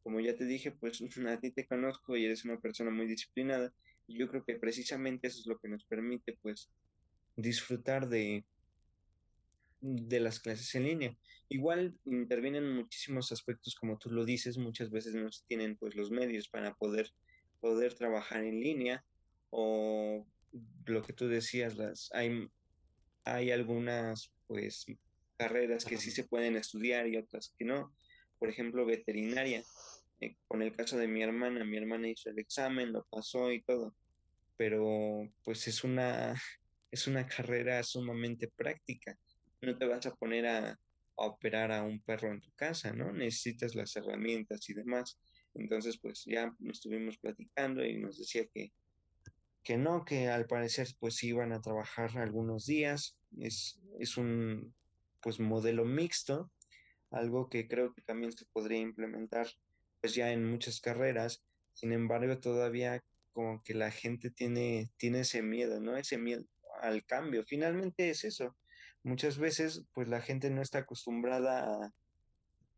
Como 0.03 0.20
ya 0.20 0.36
te 0.36 0.46
dije, 0.46 0.72
pues 0.72 1.01
a 1.27 1.39
ti 1.39 1.51
te 1.51 1.65
conozco 1.65 2.15
y 2.15 2.25
eres 2.25 2.46
una 2.46 2.60
persona 2.60 2.91
muy 2.91 3.08
disciplinada 3.08 3.74
y 4.08 4.17
yo 4.20 4.27
creo 4.27 4.43
que 4.43 4.55
precisamente 4.55 5.27
eso 5.27 5.39
es 5.39 5.48
lo 5.48 5.58
que 5.60 5.70
nos 5.70 5.86
permite 5.86 6.38
pues 6.41 6.70
disfrutar 7.36 8.08
de 8.10 8.46
las 9.82 10.39
clases 10.39 10.75
en 10.75 10.84
línea. 10.84 11.17
Igual 11.50 11.98
intervienen 12.05 12.74
muchísimos 12.74 13.32
aspectos, 13.32 13.75
como 13.75 13.98
tú 13.98 14.10
lo 14.10 14.25
dices, 14.25 14.58
muchas 14.58 14.89
veces 14.89 15.15
no 15.15 15.32
se 15.32 15.43
tienen 15.48 15.77
pues 15.77 15.96
los 15.96 16.12
medios 16.12 16.48
para 16.50 16.74
poder, 16.75 17.12
poder 17.60 17.93
trabajar 17.93 18.43
en 18.43 18.60
línea 18.60 19.03
o 19.50 20.25
lo 20.86 21.01
que 21.01 21.13
tú 21.13 21.27
decías, 21.27 21.75
las, 21.77 22.10
hay, 22.13 22.48
hay 23.24 23.51
algunas 23.51 24.31
pues 24.48 24.86
carreras 25.38 25.86
que 25.86 25.98
sí 25.98 26.12
se 26.12 26.25
pueden 26.25 26.55
estudiar 26.55 27.07
y 27.07 27.17
otras 27.17 27.53
que 27.57 27.65
no. 27.65 27.95
Por 28.39 28.50
ejemplo, 28.50 28.86
veterinaria. 28.86 29.63
Eh, 30.19 30.38
con 30.48 30.62
el 30.62 30.75
caso 30.75 30.98
de 30.98 31.07
mi 31.07 31.24
hermana, 31.24 31.63
mi 31.65 31.77
hermana 31.77 32.07
hizo 32.07 32.29
el 32.29 32.39
examen, 32.39 32.93
lo 32.93 33.05
pasó 33.10 33.51
y 33.51 33.62
todo, 33.63 33.95
pero 34.57 35.27
pues 35.43 35.67
es 35.67 35.83
una, 35.83 36.33
es 36.91 37.07
una 37.07 37.25
carrera 37.27 37.81
sumamente 37.83 38.48
práctica 38.48 39.17
no 39.65 39.77
te 39.77 39.86
vas 39.86 40.05
a 40.05 40.15
poner 40.15 40.45
a, 40.45 40.79
operar 41.15 41.72
a 41.72 41.83
un 41.83 42.01
perro 42.01 42.31
en 42.31 42.41
tu 42.41 42.51
casa, 42.53 42.91
¿no? 42.91 43.13
Necesitas 43.13 43.75
las 43.75 43.95
herramientas 43.95 44.67
y 44.69 44.74
demás. 44.74 45.19
Entonces, 45.53 46.00
pues 46.00 46.24
ya 46.25 46.51
estuvimos 46.72 47.19
platicando 47.19 47.86
y 47.86 48.00
nos 48.00 48.17
decía 48.17 48.48
que, 48.51 48.74
que 49.63 49.77
no, 49.77 50.05
que 50.05 50.27
al 50.29 50.46
parecer 50.46 50.88
pues 51.00 51.24
iban 51.24 51.51
a 51.53 51.62
trabajar 51.62 52.17
algunos 52.17 52.65
días. 52.65 53.17
Es, 53.39 53.79
es 54.00 54.17
un 54.17 54.74
pues 55.22 55.39
modelo 55.39 55.86
mixto, 55.86 56.51
algo 57.12 57.50
que 57.50 57.67
creo 57.67 57.93
que 57.93 58.01
también 58.01 58.32
se 58.34 58.46
podría 58.51 58.79
implementar 58.79 59.48
pues 60.01 60.15
ya 60.15 60.32
en 60.32 60.50
muchas 60.50 60.82
carreras. 60.82 61.43
Sin 61.74 61.93
embargo, 61.93 62.39
todavía 62.39 63.03
como 63.32 63.63
que 63.63 63.74
la 63.74 63.89
gente 63.89 64.29
tiene, 64.29 64.91
tiene 64.98 65.22
ese 65.22 65.41
miedo, 65.41 65.79
¿no? 65.79 65.98
Ese 65.98 66.17
miedo 66.17 66.43
al 66.82 67.05
cambio. 67.05 67.43
Finalmente 67.46 68.10
es 68.10 68.24
eso, 68.25 68.55
muchas 69.03 69.38
veces 69.38 69.86
pues 69.93 70.08
la 70.08 70.22
gente 70.22 70.50
no 70.50 70.62
está 70.62 70.79
acostumbrada 70.79 71.93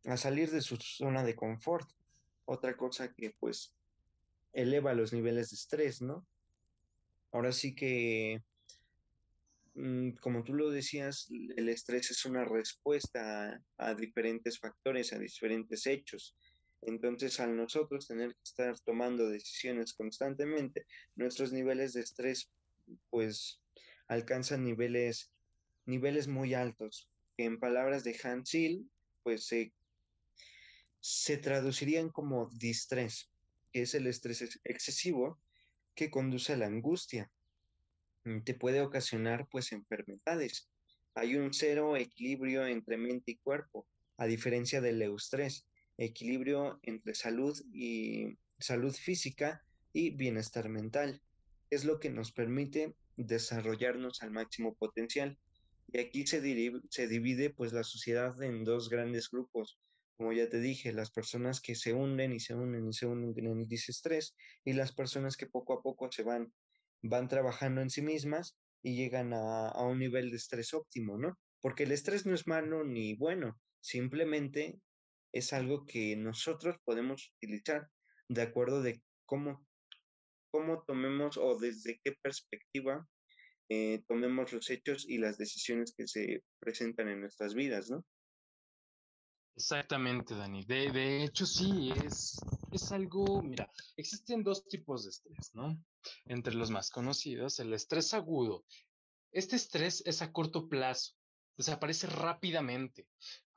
a, 0.06 0.18
salir 0.18 0.52
de 0.52 0.62
su 0.62 0.78
zona 0.78 1.24
de 1.24 1.36
confort. 1.36 1.90
Otra 2.46 2.78
cosa 2.78 3.12
que 3.14 3.36
pues 3.40 3.74
eleva 4.54 4.94
los 4.94 5.14
niveles 5.14 5.50
de 5.50 5.56
estrés, 5.56 6.02
¿no? 6.02 6.26
Ahora 7.36 7.52
sí 7.52 7.76
que, 7.76 8.42
mm, 9.74 10.12
como 10.22 10.46
tú 10.46 10.54
lo 10.54 10.70
decías, 10.70 11.28
el 11.58 11.68
estrés 11.68 12.10
es 12.12 12.24
una 12.24 12.46
respuesta 12.46 13.62
a, 13.78 13.94
diferentes 13.94 14.58
factores, 14.58 15.12
a 15.12 15.20
diferentes 15.20 15.86
hechos. 15.86 16.38
Entonces, 16.82 17.42
al 17.42 17.58
nosotros 17.58 18.08
tener 18.08 18.30
que 18.30 18.42
estar 18.42 18.80
tomando 18.80 19.28
decisiones 19.28 19.94
constantemente, 19.94 20.86
nuestros 21.18 21.52
niveles 21.52 21.92
de 21.92 22.04
estrés, 22.04 22.50
pues, 23.10 23.60
alcanzan 24.08 24.64
niveles 24.64 25.30
niveles 25.86 26.30
muy 26.30 26.54
altos, 26.54 27.10
que 27.36 27.44
en 27.44 27.60
palabras 27.60 28.06
de 28.06 28.18
Hans 28.24 28.54
Hill, 28.54 28.90
pues 29.24 29.46
se, 29.46 29.74
se 31.02 31.38
traducirían 31.38 32.08
como 32.08 32.50
distrés, 32.58 33.30
que 33.74 33.82
es 33.82 33.94
el 33.94 34.08
estrés 34.08 34.58
excesivo 34.64 35.38
que 35.96 36.10
conduce 36.10 36.54
a 36.54 36.58
la 36.58 36.68
angustia. 36.68 37.32
Mm, 38.24 38.42
te 38.42 38.54
puede 38.54 38.82
ocasionar 38.82 39.48
pues 39.50 39.72
enfermedades. 39.72 40.70
Hay 41.16 41.36
un 41.36 41.54
cero 41.54 41.96
equilibrio 41.96 42.66
entre 42.66 42.98
mente 42.98 43.32
y 43.32 43.38
cuerpo, 43.38 43.88
a 44.18 44.26
diferencia 44.26 44.82
del 44.82 45.02
eustrés, 45.02 45.66
equilibrio 45.98 46.80
entre 46.84 47.16
salud 47.16 47.58
y 47.74 48.38
salud 48.60 48.94
física 48.94 49.64
y 49.94 50.10
bienestar 50.12 50.70
mental. 50.70 51.22
Es 51.70 51.86
lo 51.86 52.00
que 52.00 52.10
nos 52.10 52.32
permite 52.32 52.96
desarrollarnos 53.16 54.22
al 54.22 54.32
máximo 54.32 54.76
potencial. 54.76 55.38
Y 55.92 56.00
aquí 56.00 56.28
se, 56.28 56.42
se 56.90 57.08
divide 57.08 57.50
pues 57.50 57.72
la 57.72 57.84
sociedad 57.84 58.42
en 58.44 58.66
dos 58.66 58.90
grandes 58.90 59.30
grupos. 59.30 59.80
Como 60.18 60.32
ya 60.32 60.50
te 60.50 60.60
dije, 60.60 60.94
las 60.94 61.12
personas 61.12 61.60
que 61.62 61.76
se 61.76 61.94
hunden 61.94 62.32
y 62.32 62.40
se 62.40 62.56
unen 62.56 62.88
y 62.88 62.94
se 62.94 63.06
unen 63.06 63.34
en 63.38 63.60
el 63.60 63.68
disestrés 63.68 64.36
y 64.64 64.74
las 64.74 64.94
personas 64.94 65.36
que 65.36 65.48
poco 65.48 65.74
a 65.74 65.82
poco 65.82 66.12
se 66.12 66.24
van, 66.24 66.54
van 67.02 67.28
trabajando 67.28 67.82
en 67.82 67.90
sí 67.90 68.02
mismas 68.02 68.58
y 68.82 68.96
llegan 68.96 69.34
a, 69.34 69.70
a 69.70 69.84
un 69.84 70.00
nivel 70.00 70.30
de 70.30 70.38
estrés 70.38 70.74
óptimo, 70.74 71.18
¿no? 71.18 71.38
Porque 71.62 71.84
el 71.84 71.92
estrés 71.92 72.26
no 72.26 72.34
es 72.34 72.48
malo 72.48 72.84
ni 72.84 73.16
bueno, 73.16 73.60
simplemente 73.82 74.80
es 75.34 75.52
algo 75.52 75.86
que 75.86 76.16
nosotros 76.16 76.78
podemos 76.86 77.34
utilizar 77.36 77.90
de 78.30 78.42
acuerdo 78.42 78.82
de 78.82 79.02
cómo, 79.26 79.66
cómo 80.50 80.84
tomemos 80.86 81.38
o 81.38 81.58
desde 81.60 82.00
qué 82.02 82.14
perspectiva 82.22 83.06
eh, 83.70 84.04
tomemos 84.08 84.54
los 84.54 84.70
hechos 84.70 85.06
y 85.08 85.18
las 85.18 85.38
decisiones 85.38 85.94
que 85.96 86.08
se 86.08 86.44
presentan 86.60 87.10
en 87.10 87.22
nuestras 87.22 87.54
vidas, 87.54 87.90
¿no? 87.90 88.06
Exactamente, 89.56 90.36
Dani. 90.36 90.64
De, 90.66 90.92
de 90.92 91.24
hecho, 91.24 91.46
sí, 91.46 91.92
es, 91.92 92.46
es 92.72 92.92
algo, 92.92 93.42
mira, 93.42 93.70
existen 93.96 94.44
dos 94.44 94.68
tipos 94.68 95.04
de 95.04 95.12
estrés, 95.12 95.52
¿no? 95.54 95.78
Entre 96.26 96.54
los 96.54 96.72
más 96.72 96.90
conocidos, 96.90 97.60
el 97.60 97.74
estrés 97.74 98.14
agudo. 98.14 98.66
Este 99.32 99.56
estrés 99.56 100.04
es 100.06 100.22
a 100.22 100.32
corto 100.32 100.68
plazo, 100.68 101.14
desaparece 101.58 102.08
rápidamente. 102.08 103.08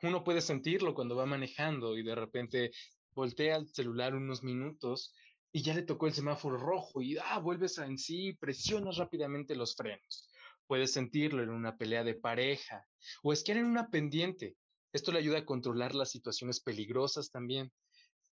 Uno 0.03 0.23
puede 0.23 0.41
sentirlo 0.41 0.95
cuando 0.95 1.17
va 1.17 1.27
manejando 1.27 1.99
y 1.99 2.05
de 2.05 2.15
repente 2.15 2.71
voltea 3.11 3.57
el 3.57 3.69
celular 3.69 4.15
unos 4.15 4.45
minutos 4.45 5.13
y 5.51 5.63
ya 5.63 5.75
le 5.75 5.83
tocó 5.83 6.07
el 6.07 6.15
semáforo 6.15 6.57
rojo 6.59 7.03
y 7.03 7.17
ah, 7.19 7.39
vuelves 7.39 7.79
a 7.81 7.87
en 7.87 7.99
sí, 7.99 8.35
presionas 8.35 8.97
rápidamente 8.97 9.57
los 9.57 9.75
frenos. 9.75 10.29
Puedes 10.67 10.93
sentirlo 10.93 11.43
en 11.43 11.51
una 11.51 11.77
pelea 11.77 12.05
de 12.05 12.15
pareja 12.15 12.87
o 13.23 13.33
esquiar 13.33 13.59
en 13.59 13.67
una 13.67 13.89
pendiente. 13.89 14.57
Esto 14.93 15.13
le 15.13 15.19
ayuda 15.19 15.39
a 15.39 15.45
controlar 15.45 15.95
las 15.95 16.11
situaciones 16.11 16.61
peligrosas 16.61 17.31
también. 17.31 17.73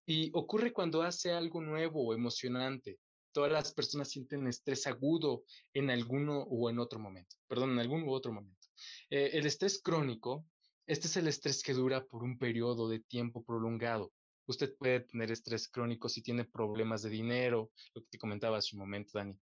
Y 0.07 0.31
ocurre 0.35 0.73
cuando 0.73 1.03
hace 1.03 1.33
algo 1.33 1.61
nuevo 1.61 2.07
o 2.07 2.15
emocionante. 2.15 2.99
Todas 3.33 3.53
las 3.53 3.75
personas 3.75 4.09
sienten 4.09 4.47
estrés 4.47 4.87
agudo 4.87 5.45
en 5.75 5.91
alguno 5.91 6.43
o 6.43 6.71
en 6.71 6.79
otro 6.79 6.99
momento. 6.99 7.37
Perdón, 7.49 7.73
en 7.73 7.81
algún 7.81 8.05
u 8.05 8.13
otro 8.13 8.33
momento. 8.33 8.69
Eh, 9.11 9.31
el 9.33 9.47
estrés 9.47 9.81
crónico, 9.83 10.47
este 10.87 11.09
es 11.09 11.17
el 11.17 11.29
estrés 11.29 11.63
que 11.63 11.75
dura 11.75 12.05
por 12.05 12.23
un 12.23 12.39
periodo 12.39 12.89
de 12.89 13.01
tiempo 13.01 13.45
prolongado 13.45 14.13
Usted 14.49 14.77
puede 14.77 15.01
tener 15.01 15.33
estrés 15.33 15.69
crónico 15.69 16.09
si 16.09 16.23
tiene 16.23 16.45
problemas 16.45 17.03
de 17.03 17.11
dinero, 17.11 17.73
lo 17.95 18.03
que 18.03 18.09
te 18.11 18.19
comentaba 18.19 18.59
hace 18.59 18.77
un 18.77 18.81
momento, 18.81 19.19
Dani, 19.19 19.37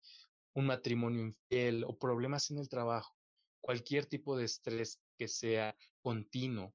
un 0.54 0.66
matrimonio 0.66 1.20
infiel 1.20 1.84
o 1.84 1.98
problemas 1.98 2.50
en 2.50 2.58
el 2.58 2.70
trabajo. 2.70 3.14
Cualquier 3.60 4.06
tipo 4.06 4.36
de 4.36 4.44
estrés 4.44 4.98
que 5.18 5.28
sea 5.28 5.76
continuo, 6.00 6.74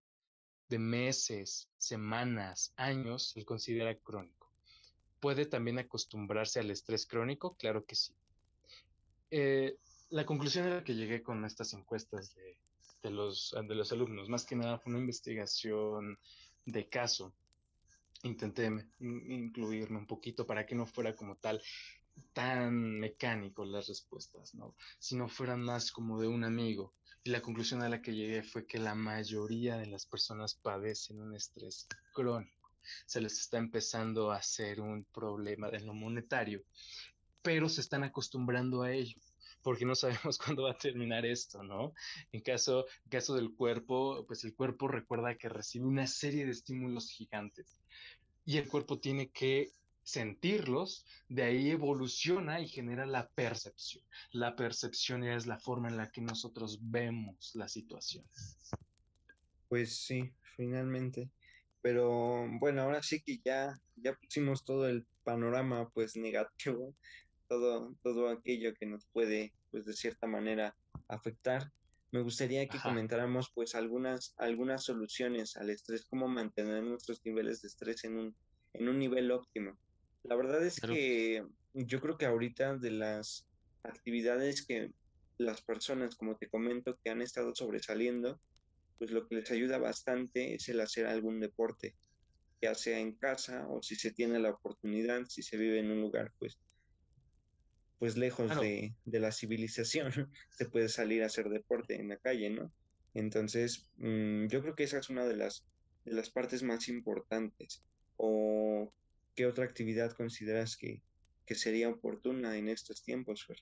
de 0.70 0.80
meses, 0.80 1.70
semanas, 1.78 2.74
años, 2.78 3.32
se 3.32 3.44
considera 3.44 3.96
crónico. 3.98 4.52
¿Puede 5.20 5.46
también 5.46 5.80
acostumbrarse 5.80 6.60
al 6.60 6.72
estrés 6.72 7.06
crónico? 7.06 7.56
Claro 7.58 7.86
que 7.86 7.96
sí. 7.96 8.14
Eh, 9.32 9.78
la 10.10 10.26
conclusión 10.26 10.68
a 10.68 10.76
la 10.76 10.84
que 10.84 10.96
llegué 10.96 11.22
con 11.22 11.44
estas 11.46 11.74
encuestas 11.74 12.34
de, 12.36 12.58
de, 13.04 13.10
los, 13.10 13.54
de 13.68 13.76
los 13.76 13.92
alumnos, 13.92 14.30
más 14.30 14.46
que 14.46 14.56
nada 14.56 14.80
fue 14.80 14.92
una 14.92 15.02
investigación 15.02 16.18
de 16.66 16.88
caso 16.88 17.34
intenté 18.24 18.70
incluirme 19.00 19.98
un 19.98 20.08
poquito 20.08 20.46
para 20.46 20.66
que 20.66 20.76
no 20.76 20.86
fuera 20.86 21.16
como 21.16 21.38
tal 21.38 21.62
tan 22.34 23.00
mecánico 23.00 23.64
las 23.64 23.88
respuestas, 23.88 24.54
¿no? 24.56 24.76
Si 25.00 25.16
no 25.16 25.30
fueran 25.30 25.62
más 25.62 25.92
como 25.92 26.20
de 26.20 26.28
un 26.28 26.44
amigo. 26.44 26.94
Y 27.24 27.32
la 27.32 27.42
conclusión 27.42 27.82
a 27.82 27.90
la 27.90 28.02
que 28.02 28.16
llegué 28.16 28.44
fue 28.44 28.66
que 28.66 28.80
la 28.80 28.96
mayoría 28.96 29.78
de 29.78 29.88
las 29.88 30.06
personas 30.06 30.56
padecen 30.56 31.22
un 31.22 31.36
estrés 31.36 31.88
crónico. 32.14 32.72
Se 33.06 33.22
les 33.22 33.40
está 33.40 33.58
empezando 33.58 34.32
a 34.32 34.38
hacer 34.38 34.80
un 34.80 35.04
problema 35.04 35.70
de 35.70 35.82
lo 35.82 35.94
monetario, 35.94 36.64
pero 37.42 37.68
se 37.70 37.82
están 37.82 38.04
acostumbrando 38.04 38.84
a 38.84 38.92
ello 38.92 39.20
porque 39.62 39.86
no 39.86 39.96
sabemos 39.96 40.38
cuándo 40.46 40.64
va 40.64 40.72
a 40.72 40.78
terminar 40.78 41.26
esto, 41.26 41.64
¿no? 41.64 41.94
En 42.32 42.42
caso, 42.42 42.86
en 43.06 43.10
caso 43.10 43.36
del 43.36 43.54
cuerpo, 43.54 44.26
pues 44.26 44.44
el 44.44 44.56
cuerpo 44.56 44.88
recuerda 44.88 45.36
que 45.36 45.50
recibe 45.50 45.86
una 45.86 46.08
serie 46.08 46.46
de 46.46 46.52
estímulos 46.52 47.10
gigantes 47.12 47.80
y 48.46 48.58
el 48.58 48.68
cuerpo 48.68 49.00
tiene 49.00 49.30
que 49.30 49.74
sentirlos, 50.10 51.06
de 51.28 51.44
ahí 51.44 51.70
evoluciona 51.72 52.60
y 52.60 52.68
genera 52.68 53.06
la 53.06 53.30
percepción. 53.30 54.04
La 54.32 54.56
percepción 54.56 55.24
es 55.24 55.46
la 55.46 55.60
forma 55.60 55.89
en 55.89 55.98
la 55.98 56.10
que 56.12 56.22
nosotros 56.22 56.80
vemos 56.82 57.51
las 57.56 57.74
situaciones. 57.74 58.72
Pues 59.68 59.98
sí, 59.98 60.34
finalmente. 60.56 61.30
Pero 61.82 62.46
bueno, 62.60 62.82
ahora 62.82 63.01
sí 63.01 63.22
que 63.22 63.39
ya, 63.44 63.74
ya 63.96 64.13
pusimos 64.13 64.66
todo 64.66 64.88
el 64.88 65.06
panorama 65.24 65.89
pues 65.89 66.16
negativo, 66.16 66.96
todo, 67.48 67.96
todo 68.04 68.30
aquello 68.30 68.74
que 68.74 68.86
nos 68.86 69.06
puede 69.13 69.54
pues 69.72 69.86
de 69.86 69.94
cierta 69.94 70.28
manera 70.28 70.75
afectar. 71.08 71.72
Me 72.12 72.22
gustaría 72.22 72.68
que 72.68 72.80
comentáramos 72.80 73.51
pues 73.54 73.75
algunas, 73.75 74.34
algunas 74.38 74.84
soluciones 74.84 75.56
al 75.56 75.70
estrés, 75.70 76.06
cómo 76.10 76.28
mantener 76.28 76.84
nuestros 76.84 77.24
niveles 77.24 77.62
de 77.62 77.68
estrés 77.68 78.04
en 78.04 78.18
un, 78.18 78.36
en 78.74 78.89
un 78.89 78.98
nivel 78.98 79.32
óptimo. 79.32 79.78
La 80.24 80.36
verdad 80.36 80.66
es 80.66 80.80
que 80.80 81.46
yo 81.74 82.02
creo 82.02 82.18
que 82.18 82.26
ahorita 82.26 82.78
de 82.78 82.92
las 82.92 83.48
actividades 83.84 84.66
que 84.66 84.92
las 85.38 85.62
personas, 85.62 86.16
como 86.16 86.38
te 86.38 86.50
comento, 86.50 87.00
que 87.04 87.10
han 87.10 87.22
estado 87.22 87.56
sobresaliendo, 87.56 88.40
pues 88.98 89.12
lo 89.12 89.28
que 89.28 89.36
les 89.36 89.52
ayuda 89.52 89.78
bastante 89.78 90.56
es 90.56 90.68
el 90.68 90.82
hacer 90.82 91.06
algún 91.06 91.40
deporte, 91.40 91.96
ya 92.62 92.76
sea 92.76 93.00
en 93.00 93.14
casa 93.14 93.66
o 93.70 93.82
si 93.82 93.96
se 93.96 94.12
tiene 94.12 94.40
la 94.40 94.52
oportunidad, 94.52 95.26
si 95.28 95.42
se 95.42 95.58
vive 95.58 95.80
en 95.80 95.92
un 95.92 96.02
lugar 96.02 96.34
pues 96.38 96.60
pues 98.00 98.16
lejos 98.16 98.50
de, 98.62 98.96
la 99.06 99.32
civilización, 99.32 100.12
se 100.52 100.66
puede 100.70 100.88
salir 100.88 101.22
a 101.22 101.28
hacer 101.28 101.50
deporte 101.50 101.96
en 101.96 102.08
la 102.08 102.18
calle, 102.18 102.50
¿no? 102.50 102.72
Entonces, 103.14 103.90
mm, 103.98 104.48
yo 104.48 104.62
creo 104.62 104.76
que 104.76 104.86
esa 104.86 105.00
es 105.00 105.10
una 105.10 105.26
de 105.26 105.36
las, 105.36 105.66
de 106.06 106.14
las 106.14 106.30
partes 106.30 106.64
más 106.64 106.88
importantes. 106.88 107.84
¿O 108.16 108.94
qué 109.39 109.46
otra 109.46 109.63
actividad 109.63 110.12
consideras 110.12 110.75
que, 110.75 111.01
que 111.46 111.55
sería 111.55 111.88
oportuna 111.88 112.58
en 112.58 112.67
estos 112.67 113.01
tiempos, 113.01 113.46
Fer? 113.46 113.55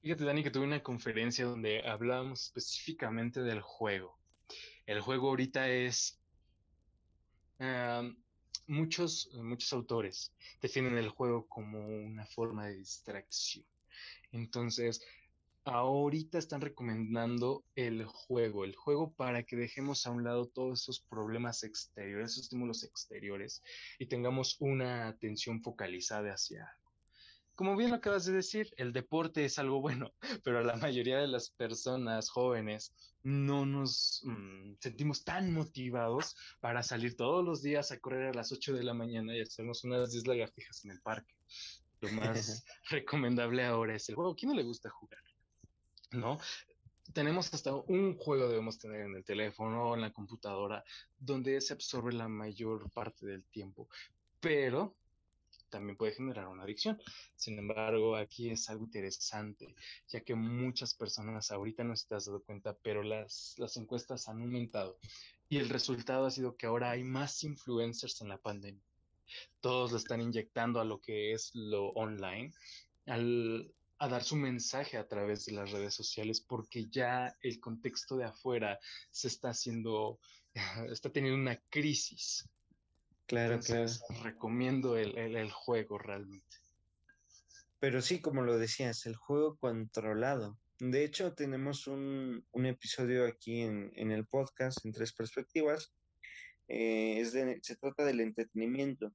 Fíjate, 0.00 0.24
Dani, 0.24 0.42
que 0.42 0.50
tuve 0.50 0.64
una 0.64 0.82
conferencia 0.82 1.44
donde 1.44 1.86
hablábamos 1.86 2.44
específicamente 2.44 3.42
del 3.42 3.60
juego. 3.60 4.18
El 4.86 5.02
juego 5.02 5.28
ahorita 5.28 5.68
es 5.68 6.18
muchos, 8.66 9.28
muchos 9.34 9.70
autores 9.74 10.32
definen 10.62 10.96
el 10.96 11.10
juego 11.10 11.46
como 11.46 11.86
una 11.86 12.24
forma 12.24 12.68
de 12.68 12.76
distracción. 12.76 13.66
Entonces, 14.32 15.04
ahorita 15.64 16.38
están 16.38 16.60
recomendando 16.60 17.64
el 17.74 18.04
juego, 18.04 18.64
el 18.64 18.74
juego 18.74 19.12
para 19.14 19.42
que 19.44 19.56
dejemos 19.56 20.06
a 20.06 20.10
un 20.10 20.24
lado 20.24 20.46
todos 20.46 20.82
esos 20.82 21.00
problemas 21.00 21.62
exteriores, 21.62 22.32
esos 22.32 22.44
estímulos 22.44 22.84
exteriores 22.84 23.62
y 23.98 24.06
tengamos 24.06 24.56
una 24.60 25.08
atención 25.08 25.62
focalizada 25.62 26.32
hacia 26.32 26.76
como 27.54 27.76
bien 27.76 27.90
lo 27.90 27.96
acabas 27.96 28.24
de 28.24 28.32
decir, 28.32 28.72
el 28.76 28.92
deporte 28.92 29.44
es 29.44 29.58
algo 29.58 29.80
bueno, 29.80 30.12
pero 30.42 30.62
la 30.62 30.76
mayoría 30.76 31.18
de 31.18 31.28
las 31.28 31.50
personas 31.50 32.28
jóvenes 32.28 32.92
no 33.22 33.64
nos 33.64 34.22
mm, 34.24 34.74
sentimos 34.80 35.24
tan 35.24 35.52
motivados 35.52 36.36
para 36.60 36.82
salir 36.82 37.16
todos 37.16 37.44
los 37.44 37.62
días 37.62 37.92
a 37.92 38.00
correr 38.00 38.28
a 38.28 38.34
las 38.34 38.52
8 38.52 38.74
de 38.74 38.82
la 38.82 38.94
mañana 38.94 39.36
y 39.36 39.40
hacernos 39.40 39.84
unas 39.84 40.12
10 40.12 40.26
lagartijas 40.26 40.84
en 40.84 40.90
el 40.90 41.00
parque. 41.00 41.34
Lo 42.00 42.10
más 42.12 42.64
recomendable 42.90 43.64
ahora 43.64 43.94
es 43.94 44.08
el 44.08 44.16
juego. 44.16 44.34
¿Quién 44.34 44.50
no 44.50 44.56
le 44.56 44.64
gusta 44.64 44.90
jugar? 44.90 45.22
¿No? 46.14 46.38
Tenemos 47.12 47.52
hasta 47.52 47.74
un 47.74 48.16
juego 48.16 48.48
debemos 48.48 48.78
tener 48.78 49.02
en 49.02 49.14
el 49.14 49.24
teléfono 49.24 49.90
o 49.90 49.94
en 49.94 50.00
la 50.00 50.12
computadora 50.12 50.82
donde 51.18 51.60
se 51.60 51.74
absorbe 51.74 52.12
la 52.12 52.28
mayor 52.28 52.90
parte 52.90 53.26
del 53.26 53.44
tiempo. 53.44 53.88
Pero 54.40 54.96
también 55.68 55.96
puede 55.96 56.12
generar 56.12 56.46
una 56.46 56.62
adicción. 56.62 57.00
Sin 57.34 57.58
embargo, 57.58 58.16
aquí 58.16 58.48
es 58.48 58.70
algo 58.70 58.84
interesante, 58.84 59.74
ya 60.08 60.20
que 60.20 60.36
muchas 60.36 60.94
personas, 60.94 61.50
ahorita 61.50 61.82
no 61.82 61.96
se 61.96 62.06
te 62.06 62.14
has 62.14 62.26
dado 62.26 62.42
cuenta, 62.42 62.76
pero 62.80 63.02
las, 63.02 63.56
las 63.58 63.76
encuestas 63.76 64.28
han 64.28 64.40
aumentado 64.40 64.98
y 65.48 65.58
el 65.58 65.68
resultado 65.68 66.26
ha 66.26 66.30
sido 66.30 66.56
que 66.56 66.66
ahora 66.66 66.92
hay 66.92 67.02
más 67.04 67.42
influencers 67.42 68.20
en 68.22 68.28
la 68.28 68.38
pandemia. 68.38 68.82
Todos 69.60 69.90
lo 69.90 69.98
están 69.98 70.20
inyectando 70.20 70.80
a 70.80 70.84
lo 70.84 71.00
que 71.00 71.32
es 71.32 71.50
lo 71.54 71.88
online, 71.88 72.52
al, 73.06 73.72
a 74.04 74.08
dar 74.08 74.22
su 74.22 74.36
mensaje 74.36 74.96
a 74.96 75.06
través 75.08 75.46
de 75.46 75.52
las 75.52 75.70
redes 75.70 75.94
sociales, 75.94 76.40
porque 76.40 76.86
ya 76.90 77.36
el 77.40 77.60
contexto 77.60 78.16
de 78.16 78.24
afuera 78.24 78.78
se 79.10 79.28
está 79.28 79.50
haciendo, 79.50 80.18
está 80.90 81.10
teniendo 81.10 81.40
una 81.40 81.60
crisis 81.70 82.48
Claro, 83.26 83.54
Entonces, 83.54 84.02
Recomiendo 84.22 84.96
el, 84.98 85.50
juego 85.50 85.98
realmente. 85.98 86.58
Pero 87.80 88.02
sí, 88.02 88.20
como 88.20 88.42
lo 88.42 88.58
decías, 88.58 89.06
el 89.06 89.16
juego 89.16 89.56
controlado. 89.56 90.58
De 90.78 91.04
hecho, 91.04 91.34
tenemos 91.34 91.86
un, 91.86 92.44
episodio 92.52 93.26
aquí 93.26 93.62
en, 93.62 94.10
el 94.10 94.26
podcast 94.26 94.84
en 94.84 94.92
tres 94.92 95.12
perspectivas. 95.12 95.92
Eh, 96.68 97.20
es 97.20 97.32
se 97.32 97.76
trata 97.76 98.04
del 98.04 98.20
entretenimiento 98.20 99.12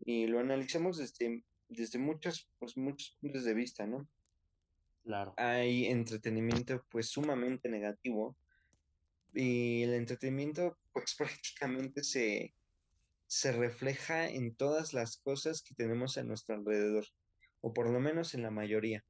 y 0.00 0.26
lo 0.26 0.38
analizamos 0.38 0.98
desde, 0.98 1.42
desde 1.68 1.98
muchos, 1.98 2.50
pues, 2.58 2.76
muchos 2.76 3.16
puntos 3.20 3.44
de 3.44 3.54
vista, 3.54 3.86
¿no? 3.86 4.08
Claro. 5.04 5.34
Hay 5.36 5.86
entretenimiento 5.86 6.84
pues 6.90 7.08
sumamente 7.08 7.68
negativo 7.68 8.36
y 9.32 9.82
el 9.82 9.94
entretenimiento 9.94 10.76
pues 10.92 11.14
prácticamente 11.18 12.04
se, 12.04 12.54
se 13.26 13.52
refleja 13.52 14.28
en 14.28 14.54
todas 14.54 14.94
las 14.94 15.18
cosas 15.18 15.62
que 15.62 15.74
tenemos 15.74 16.18
a 16.18 16.24
nuestro 16.24 16.54
alrededor, 16.56 17.06
o 17.60 17.72
por 17.72 17.90
lo 17.90 18.00
menos 18.00 18.34
en 18.34 18.42
la 18.42 18.50
mayoría. 18.50 19.04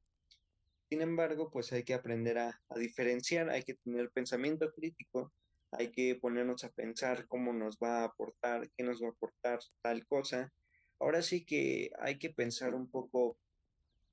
Sin 0.89 1.03
embargo, 1.03 1.51
pues 1.51 1.73
hay 1.73 1.85
que 1.85 1.95
aprender 1.95 2.39
a, 2.39 2.61
diferenciar, 2.77 3.51
hay 3.51 3.63
que 3.63 3.75
tener 3.75 4.11
pensamiento 4.11 4.73
crítico, 4.73 5.33
hay 5.71 5.91
que 5.91 6.17
ponernos 6.17 6.65
a 6.65 6.71
pensar 6.71 7.29
cómo 7.29 7.53
nos 7.53 7.77
va 7.77 8.01
a 8.01 8.05
aportar, 8.05 8.69
qué 8.77 8.83
nos 8.83 9.03
va 9.03 9.09
a 9.09 9.11
aportar 9.11 9.61
tal 9.83 10.07
cosa. 10.07 10.53
Ahora 11.01 11.23
sí 11.23 11.45
que 11.45 11.91
hay 12.01 12.19
que 12.19 12.31
pensar 12.31 12.75
un 12.75 12.91
poco, 12.91 13.39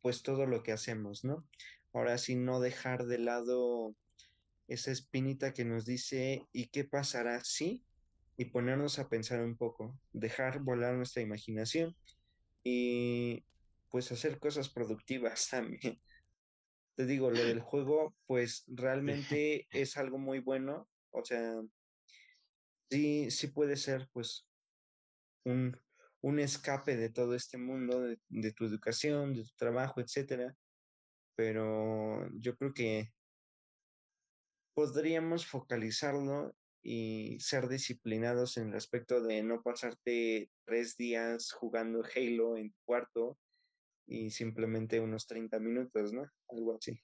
pues 0.01 0.23
todo 0.23 0.45
lo 0.45 0.63
que 0.63 0.71
hacemos, 0.71 1.23
¿no? 1.23 1.47
Ahora 1.93 2.17
sí 2.17 2.35
no 2.35 2.59
dejar 2.59 3.05
de 3.05 3.19
lado 3.19 3.95
esa 4.67 4.91
espinita 4.91 5.53
que 5.53 5.65
nos 5.65 5.85
dice, 5.85 6.45
¿y 6.51 6.67
qué 6.67 6.83
pasará 6.83 7.43
si? 7.43 7.83
y 8.37 8.45
ponernos 8.45 8.99
a 8.99 9.07
pensar 9.07 9.41
un 9.41 9.55
poco, 9.55 9.97
dejar 10.11 10.59
volar 10.59 10.95
nuestra 10.95 11.21
imaginación 11.21 11.95
y 12.63 13.43
pues 13.89 14.11
hacer 14.11 14.39
cosas 14.39 14.69
productivas 14.69 15.47
también. 15.49 16.01
Te 16.95 17.05
digo, 17.05 17.29
lo 17.29 17.43
del 17.43 17.59
juego, 17.59 18.15
pues 18.25 18.63
realmente 18.67 19.67
es 19.71 19.97
algo 19.97 20.17
muy 20.17 20.39
bueno, 20.39 20.87
o 21.11 21.23
sea, 21.23 21.61
sí, 22.89 23.31
sí 23.31 23.47
puede 23.47 23.77
ser 23.77 24.09
pues 24.11 24.47
un, 25.45 25.79
un 26.25 26.39
escape 26.39 26.97
de 26.97 27.09
todo 27.09 27.35
este 27.35 27.59
mundo, 27.59 28.01
de, 28.01 28.19
de 28.29 28.51
tu 28.51 28.65
educación, 28.65 29.35
de 29.35 29.43
tu 29.43 29.53
trabajo, 29.55 30.01
etcétera, 30.01 30.55
pero 31.35 32.27
yo 32.33 32.57
creo 32.57 32.73
que 32.73 33.13
podríamos 34.73 35.45
focalizarlo 35.45 36.55
y 36.81 37.39
ser 37.39 37.67
disciplinados 37.67 38.57
en 38.57 38.69
el 38.69 38.75
aspecto 38.75 39.21
de 39.21 39.43
no 39.43 39.61
pasarte 39.61 40.49
tres 40.65 40.97
días 40.97 41.51
jugando 41.51 42.03
Halo 42.15 42.57
en 42.57 42.71
tu 42.71 42.79
cuarto 42.85 43.37
y 44.07 44.31
simplemente 44.31 44.99
unos 44.99 45.27
30 45.27 45.59
minutos, 45.59 46.11
¿no? 46.11 46.23
Algo 46.49 46.75
así. 46.75 46.99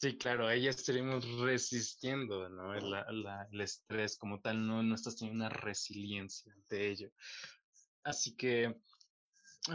Sí, 0.00 0.16
claro, 0.16 0.46
ahí 0.46 0.68
estaríamos 0.68 1.26
resistiendo, 1.40 2.48
¿no? 2.50 2.74
el 2.74 3.60
estrés 3.60 4.16
como 4.16 4.40
tal, 4.40 4.64
no, 4.64 4.82
no 4.82 4.94
estás 4.94 5.16
teniendo 5.16 5.44
una 5.44 5.48
resiliencia 5.48 6.52
ante 6.52 6.90
ello. 6.90 7.10
Así 8.04 8.36
que, 8.36 8.76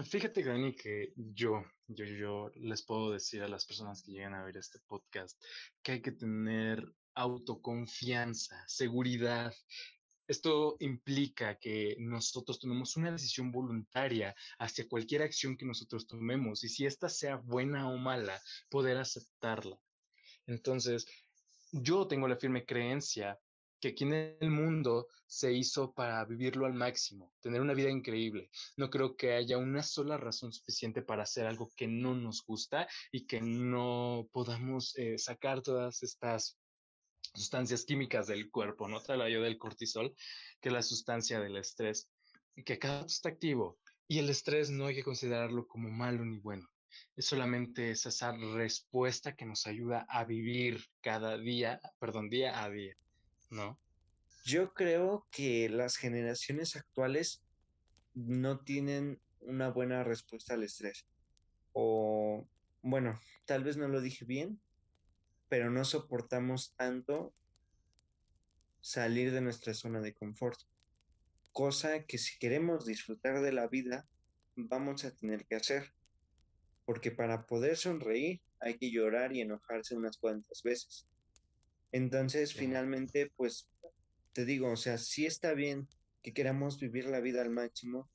fíjate, 0.05 0.43
Granny, 0.43 0.75
que 0.75 1.13
yo, 1.15 1.63
yo, 1.87 2.05
yo 2.05 2.51
les 2.55 2.83
puedo 2.83 3.11
decir 3.11 3.41
a 3.41 3.47
las 3.47 3.65
personas 3.65 4.03
que 4.03 4.11
llegan 4.11 4.35
a 4.35 4.43
ver 4.43 4.57
este 4.57 4.79
podcast 4.87 5.41
que 5.81 5.93
hay 5.93 6.01
que 6.01 6.11
tener 6.11 6.83
autoconfianza, 7.15 8.63
seguridad. 8.67 9.51
Esto 10.27 10.77
implica 10.79 11.57
que 11.57 11.95
nosotros 11.97 12.59
tomemos 12.59 12.95
una 12.97 13.11
decisión 13.11 13.51
voluntaria 13.51 14.35
hacia 14.59 14.87
cualquier 14.87 15.23
acción 15.23 15.57
que 15.57 15.65
nosotros 15.65 16.05
tomemos 16.05 16.63
y 16.63 16.69
si 16.69 16.85
ésta 16.85 17.09
sea 17.09 17.37
buena 17.37 17.89
o 17.89 17.97
mala, 17.97 18.39
poder 18.69 18.97
aceptarla. 18.97 19.81
Entonces, 20.45 21.07
yo 21.71 22.07
tengo 22.07 22.27
la 22.27 22.37
firme 22.37 22.63
creencia 22.63 23.39
que 23.79 23.89
aquí 23.89 24.03
en 24.03 24.37
el 24.39 24.49
mundo 24.49 25.07
se 25.25 25.53
hizo 25.53 25.93
para 25.93 26.25
vivirlo 26.25 26.65
al 26.65 26.73
máximo, 26.73 27.31
tener 27.39 27.61
una 27.61 27.73
vida 27.73 27.89
increíble. 27.89 28.49
No 28.77 28.89
creo 28.89 29.15
que 29.15 29.33
haya 29.33 29.57
una 29.57 29.83
sola 29.83 30.17
razón 30.17 30.51
suficiente 30.51 31.01
para 31.01 31.23
hacer 31.23 31.45
algo 31.45 31.71
que 31.75 31.87
no 31.87 32.15
nos 32.15 32.43
gusta 32.43 32.87
y 33.11 33.25
que 33.25 33.41
no 33.41 34.27
podamos 34.31 34.97
eh, 34.97 35.17
sacar 35.17 35.61
todas 35.61 36.03
estas 36.03 36.57
sustancias 37.33 37.85
químicas 37.85 38.27
del 38.27 38.49
cuerpo, 38.49 38.87
no 38.87 39.01
te 39.01 39.13
yo 39.31 39.41
del 39.41 39.57
cortisol, 39.57 40.15
que 40.59 40.69
es 40.69 40.73
la 40.73 40.81
sustancia 40.81 41.39
del 41.39 41.57
estrés, 41.57 42.09
que 42.65 42.79
cada 42.79 43.05
está 43.05 43.29
activo 43.29 43.77
y 44.07 44.17
el 44.17 44.29
estrés 44.29 44.71
no 44.71 44.87
hay 44.87 44.95
que 44.95 45.03
considerarlo 45.03 45.67
como 45.67 45.89
malo 45.89 46.25
ni 46.25 46.39
bueno. 46.39 46.67
Es 47.15 47.27
solamente 47.27 47.91
esa 47.91 48.31
respuesta 48.31 49.35
que 49.35 49.45
nos 49.45 49.67
ayuda 49.67 50.05
a 50.09 50.25
vivir 50.25 50.83
cada 51.01 51.37
día, 51.37 51.79
perdón, 51.99 52.29
día 52.29 52.63
a 52.63 52.69
día, 52.69 52.95
¿no? 53.49 53.79
Yo 54.45 54.73
creo 54.73 55.27
que 55.31 55.69
las 55.69 55.97
generaciones 55.97 56.75
actuales 56.75 57.43
no 58.13 58.59
tienen 58.59 59.21
una 59.41 59.69
buena 59.69 60.03
respuesta 60.03 60.53
al 60.53 60.63
estrés. 60.63 61.05
O, 61.73 62.47
bueno, 62.81 63.19
tal 63.45 63.63
vez 63.63 63.77
no 63.77 63.87
lo 63.87 64.01
dije 64.01 64.25
bien, 64.25 64.61
pero 65.47 65.69
no 65.69 65.83
soportamos 65.85 66.73
tanto 66.75 67.33
salir 68.81 69.31
de 69.31 69.41
nuestra 69.41 69.73
zona 69.73 70.01
de 70.01 70.13
confort. 70.13 70.59
Cosa 71.51 72.05
que 72.05 72.17
si 72.17 72.37
queremos 72.39 72.85
disfrutar 72.85 73.41
de 73.41 73.51
la 73.51 73.67
vida, 73.67 74.07
vamos 74.55 75.05
a 75.05 75.15
tener 75.15 75.45
que 75.45 75.55
hacer. 75.55 75.93
Porque 76.85 77.11
para 77.11 77.45
poder 77.45 77.77
sonreír 77.77 78.41
hay 78.59 78.77
que 78.77 78.91
llorar 78.91 79.33
y 79.33 79.41
enojarse 79.41 79.95
unas 79.95 80.17
cuantas 80.17 80.63
veces. 80.63 81.07
Entonces, 81.91 82.53
finalmente, 82.53 83.31
pues, 83.35 83.69
te 84.33 84.45
digo, 84.45 84.71
o 84.71 84.77
sea, 84.77 84.97
sí 84.97 85.25
está 85.25 85.53
bien 85.53 85.87
que 86.21 86.33
queramos 86.33 86.79
vivir 86.79 87.05
la 87.05 87.19
vida 87.19 87.41
al 87.41 87.49
máximo, 87.49 88.09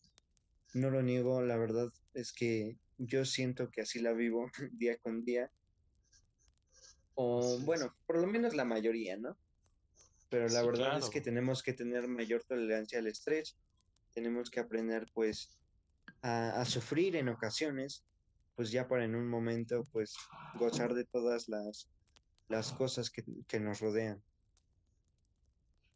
no 0.74 0.90
lo 0.90 1.02
niego, 1.02 1.42
la 1.42 1.56
verdad 1.56 1.88
es 2.14 2.32
que 2.32 2.78
yo 2.98 3.24
siento 3.24 3.70
que 3.70 3.80
así 3.80 4.00
la 4.00 4.12
vivo 4.12 4.50
día 4.72 4.96
con 4.98 5.24
día, 5.24 5.50
o 7.14 7.58
bueno, 7.60 7.94
por 8.06 8.18
lo 8.18 8.26
menos 8.26 8.54
la 8.54 8.64
mayoría, 8.64 9.16
¿no? 9.16 9.36
Pero 10.30 10.48
la 10.48 10.62
verdad 10.62 10.98
es 10.98 11.10
que 11.10 11.20
tenemos 11.20 11.62
que 11.62 11.72
tener 11.72 12.08
mayor 12.08 12.42
tolerancia 12.44 12.98
al 12.98 13.06
estrés, 13.06 13.56
tenemos 14.12 14.50
que 14.50 14.60
aprender 14.60 15.06
pues 15.14 15.56
a, 16.22 16.64
sufrir 16.64 17.14
en 17.14 17.28
ocasiones, 17.28 18.04
pues 18.56 18.72
ya 18.72 18.88
para 18.88 19.04
en 19.04 19.14
un 19.14 19.28
momento 19.28 19.84
pues 19.92 20.16
gozar 20.58 20.94
de 20.94 21.04
todas 21.04 21.48
las, 21.48 21.88
las 22.48 22.72
cosas 22.72 23.10
que, 23.10 23.24
que 23.46 23.60
nos 23.60 23.80
rodean. 23.80 24.22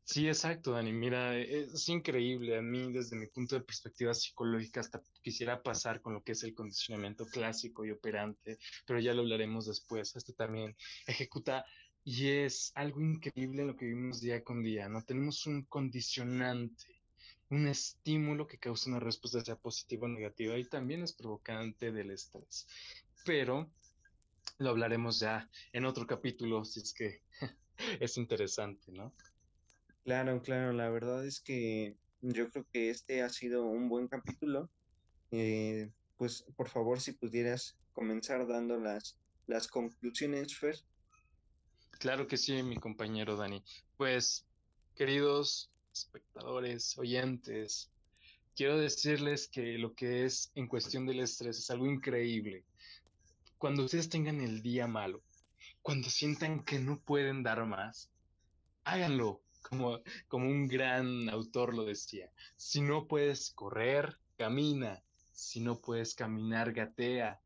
Sí, 0.08 0.26
exacto, 0.26 0.72
Dani. 0.72 0.90
Mira, 0.90 1.37
e, 1.37 1.64
es 1.64 1.87
increíble. 1.90 2.56
A 2.56 2.62
mí, 2.62 2.90
desde 2.90 3.14
mi 3.14 3.26
punto 3.26 3.56
de 3.56 3.61
perspectiva 3.61 4.14
psicológica, 4.14 4.80
hasta 4.80 5.02
quisiera 5.20 5.62
pasar 5.62 6.00
con 6.00 6.14
lo 6.14 6.22
que 6.22 6.32
es 6.32 6.42
el 6.44 6.54
condicionamiento 6.54 7.26
clásico 7.26 7.84
y 7.84 7.90
operante, 7.90 8.58
pero 8.87 9.00
ya 9.00 9.12
lo 9.12 9.20
hablaremos 9.20 9.66
después. 9.66 10.16
Este 10.16 10.32
también 10.32 10.74
ejecuta 11.06 11.66
y 12.04 12.28
es 12.28 12.72
algo 12.74 13.02
increíble 13.02 13.66
lo 13.66 13.76
que 13.76 13.84
vivimos 13.84 14.22
día 14.22 14.42
con 14.42 14.62
día, 14.62 14.88
¿no? 14.88 15.02
Tenemos 15.04 15.46
un 15.46 15.64
condicionante, 15.64 17.02
un 17.50 17.68
estímulo 17.68 18.46
que 18.46 18.58
causa 18.58 18.88
una 18.88 19.00
respuesta 19.00 19.44
sea 19.44 19.56
positiva 19.56 20.06
o 20.06 20.08
negativa 20.08 20.56
y 20.56 20.64
también 20.64 21.02
es 21.02 21.12
provocante 21.12 21.92
del 21.92 22.12
estrés. 22.12 22.66
Pero 23.26 23.70
lo 24.59 24.71
hablaremos 24.71 25.21
ya 25.21 25.49
en 25.73 25.85
otro 25.85 26.07
capítulo, 26.07 26.64
si 26.64 26.81
es 26.81 26.92
que 26.92 27.23
es 28.01 28.16
interesante, 28.16 28.92
¿no? 28.92 29.14
Claro, 30.05 30.42
claro, 30.42 30.73
la 30.73 30.88
verdad 30.90 31.25
es 31.27 31.40
que 31.40 31.97
yo 32.21 32.51
creo 32.51 32.66
que 32.73 32.90
este 32.90 33.23
ha 33.23 33.29
sido 33.29 33.66
un 33.66 33.88
buen 33.88 34.09
capítulo. 34.09 34.71
Eh, 35.31 35.90
pues 36.16 36.44
por 36.57 36.68
favor, 36.68 37.01
si 37.01 37.12
pudieras 37.12 37.77
comenzar 37.92 38.47
dando 38.47 38.79
las, 38.79 39.18
las 39.47 39.68
conclusiones, 39.68 40.57
Fer. 40.57 40.77
Claro 41.99 42.27
que 42.27 42.37
sí, 42.37 42.62
mi 42.62 42.77
compañero 42.77 43.37
Dani. 43.37 43.62
Pues, 43.97 44.47
queridos 44.94 45.71
espectadores, 45.92 46.97
oyentes, 46.99 47.90
quiero 48.55 48.79
decirles 48.79 49.49
que 49.49 49.79
lo 49.79 49.94
que 49.94 50.25
es 50.25 50.51
en 50.55 50.68
cuestión 50.68 51.07
del 51.07 51.21
estrés 51.21 51.59
es 51.59 51.71
algo 51.71 51.87
increíble. 51.87 52.64
Cuando 53.59 53.85
ustedes 53.85 54.09
tengan 54.09 54.40
el 54.40 54.62
día 54.62 54.87
malo, 54.87 55.23
cuando 55.83 56.09
sientan 56.09 56.64
que 56.64 56.79
no 56.79 57.01
pueden 57.01 57.42
dar 57.42 57.66
más, 57.66 58.09
háganlo, 58.85 59.42
como, 59.62 60.01
como 60.29 60.47
un 60.47 60.68
gran 60.68 61.29
autor 61.29 61.75
lo 61.75 61.85
decía. 61.85 62.31
Si 62.57 62.81
no 62.81 63.09
puedes 63.09 63.51
correr, 63.51 64.18
camina. 64.37 65.03
Si 65.33 65.61
no 65.61 65.81
puedes 65.81 66.14
caminar, 66.14 66.73
gatea. 66.73 67.40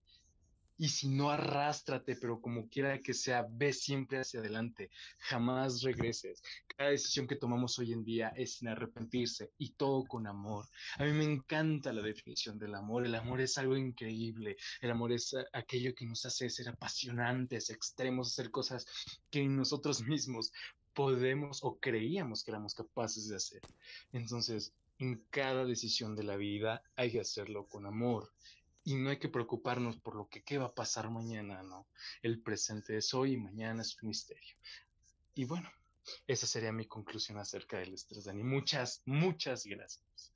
Y 0.78 0.88
si 0.88 1.08
no, 1.08 1.30
arrástrate, 1.30 2.16
pero 2.16 2.40
como 2.40 2.68
quiera 2.68 2.98
que 3.00 3.14
sea, 3.14 3.46
ve 3.48 3.72
siempre 3.72 4.18
hacia 4.18 4.40
adelante, 4.40 4.90
jamás 5.18 5.82
regreses. 5.82 6.42
Cada 6.66 6.90
decisión 6.90 7.26
que 7.26 7.36
tomamos 7.36 7.78
hoy 7.78 7.92
en 7.92 8.04
día 8.04 8.32
es 8.36 8.54
sin 8.54 8.68
arrepentirse 8.68 9.52
y 9.58 9.70
todo 9.70 10.04
con 10.04 10.26
amor. 10.26 10.66
A 10.98 11.04
mí 11.04 11.12
me 11.12 11.24
encanta 11.24 11.92
la 11.92 12.02
definición 12.02 12.58
del 12.58 12.74
amor. 12.74 13.04
El 13.04 13.14
amor 13.14 13.40
es 13.40 13.58
algo 13.58 13.76
increíble. 13.76 14.56
El 14.80 14.90
amor 14.90 15.12
es 15.12 15.34
aquello 15.52 15.94
que 15.94 16.06
nos 16.06 16.24
hace 16.24 16.48
ser 16.50 16.68
apasionantes, 16.68 17.70
extremos, 17.70 18.32
hacer 18.32 18.50
cosas 18.50 18.86
que 19.30 19.44
nosotros 19.44 20.02
mismos 20.02 20.52
podemos 20.94 21.62
o 21.62 21.78
creíamos 21.78 22.44
que 22.44 22.50
éramos 22.50 22.74
capaces 22.74 23.28
de 23.28 23.36
hacer. 23.36 23.60
Entonces, 24.12 24.72
en 24.98 25.24
cada 25.30 25.64
decisión 25.64 26.14
de 26.14 26.22
la 26.22 26.36
vida 26.36 26.82
hay 26.96 27.10
que 27.10 27.20
hacerlo 27.20 27.66
con 27.66 27.86
amor 27.86 28.30
y 28.84 28.96
no 28.96 29.10
hay 29.10 29.18
que 29.18 29.28
preocuparnos 29.28 29.96
por 29.98 30.16
lo 30.16 30.28
que 30.28 30.42
qué 30.42 30.58
va 30.58 30.66
a 30.66 30.74
pasar 30.74 31.10
mañana, 31.10 31.62
¿no? 31.62 31.86
El 32.22 32.42
presente 32.42 32.96
es 32.96 33.14
hoy 33.14 33.34
y 33.34 33.36
mañana 33.36 33.82
es 33.82 34.00
un 34.02 34.08
misterio. 34.08 34.56
Y 35.34 35.44
bueno, 35.44 35.70
esa 36.26 36.46
sería 36.46 36.72
mi 36.72 36.86
conclusión 36.86 37.38
acerca 37.38 37.78
del 37.78 37.94
estrés, 37.94 38.24
Dani. 38.24 38.42
Muchas, 38.42 39.02
muchas 39.06 39.64
gracias. 39.64 40.32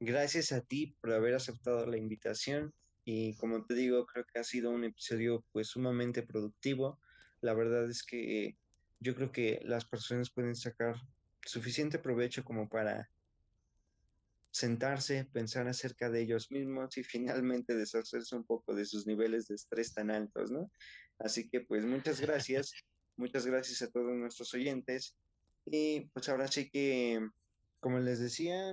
Gracias 0.00 0.52
a 0.52 0.62
ti 0.62 0.96
por 1.00 1.12
haber 1.12 1.34
aceptado 1.34 1.86
la 1.86 1.96
invitación 1.96 2.74
y 3.04 3.34
como 3.36 3.64
te 3.64 3.74
digo, 3.74 4.06
creo 4.06 4.24
que 4.26 4.38
ha 4.38 4.44
sido 4.44 4.70
un 4.70 4.84
episodio 4.84 5.44
pues 5.52 5.68
sumamente 5.68 6.22
productivo. 6.22 7.00
La 7.40 7.54
verdad 7.54 7.88
es 7.88 8.02
que 8.02 8.56
yo 8.98 9.14
creo 9.14 9.32
que 9.32 9.60
las 9.64 9.84
personas 9.84 10.30
pueden 10.30 10.54
sacar 10.54 10.96
suficiente 11.44 11.98
provecho 11.98 12.44
como 12.44 12.68
para 12.68 13.10
sentarse, 14.50 15.26
pensar 15.32 15.68
acerca 15.68 16.10
de 16.10 16.22
ellos 16.22 16.50
mismos 16.50 16.96
y 16.98 17.04
finalmente 17.04 17.74
deshacerse 17.74 18.34
un 18.36 18.44
poco 18.44 18.74
de 18.74 18.84
sus 18.84 19.06
niveles 19.06 19.46
de 19.46 19.54
estrés 19.54 19.94
tan 19.94 20.10
altos, 20.10 20.50
¿no? 20.50 20.70
Así 21.18 21.48
que 21.48 21.60
pues 21.60 21.84
muchas 21.84 22.20
gracias, 22.20 22.72
muchas 23.16 23.46
gracias 23.46 23.82
a 23.82 23.90
todos 23.90 24.12
nuestros 24.16 24.52
oyentes 24.54 25.16
y 25.66 26.00
pues 26.12 26.28
ahora 26.28 26.48
sí 26.48 26.70
que, 26.70 27.20
como 27.80 28.00
les 28.00 28.18
decía, 28.18 28.72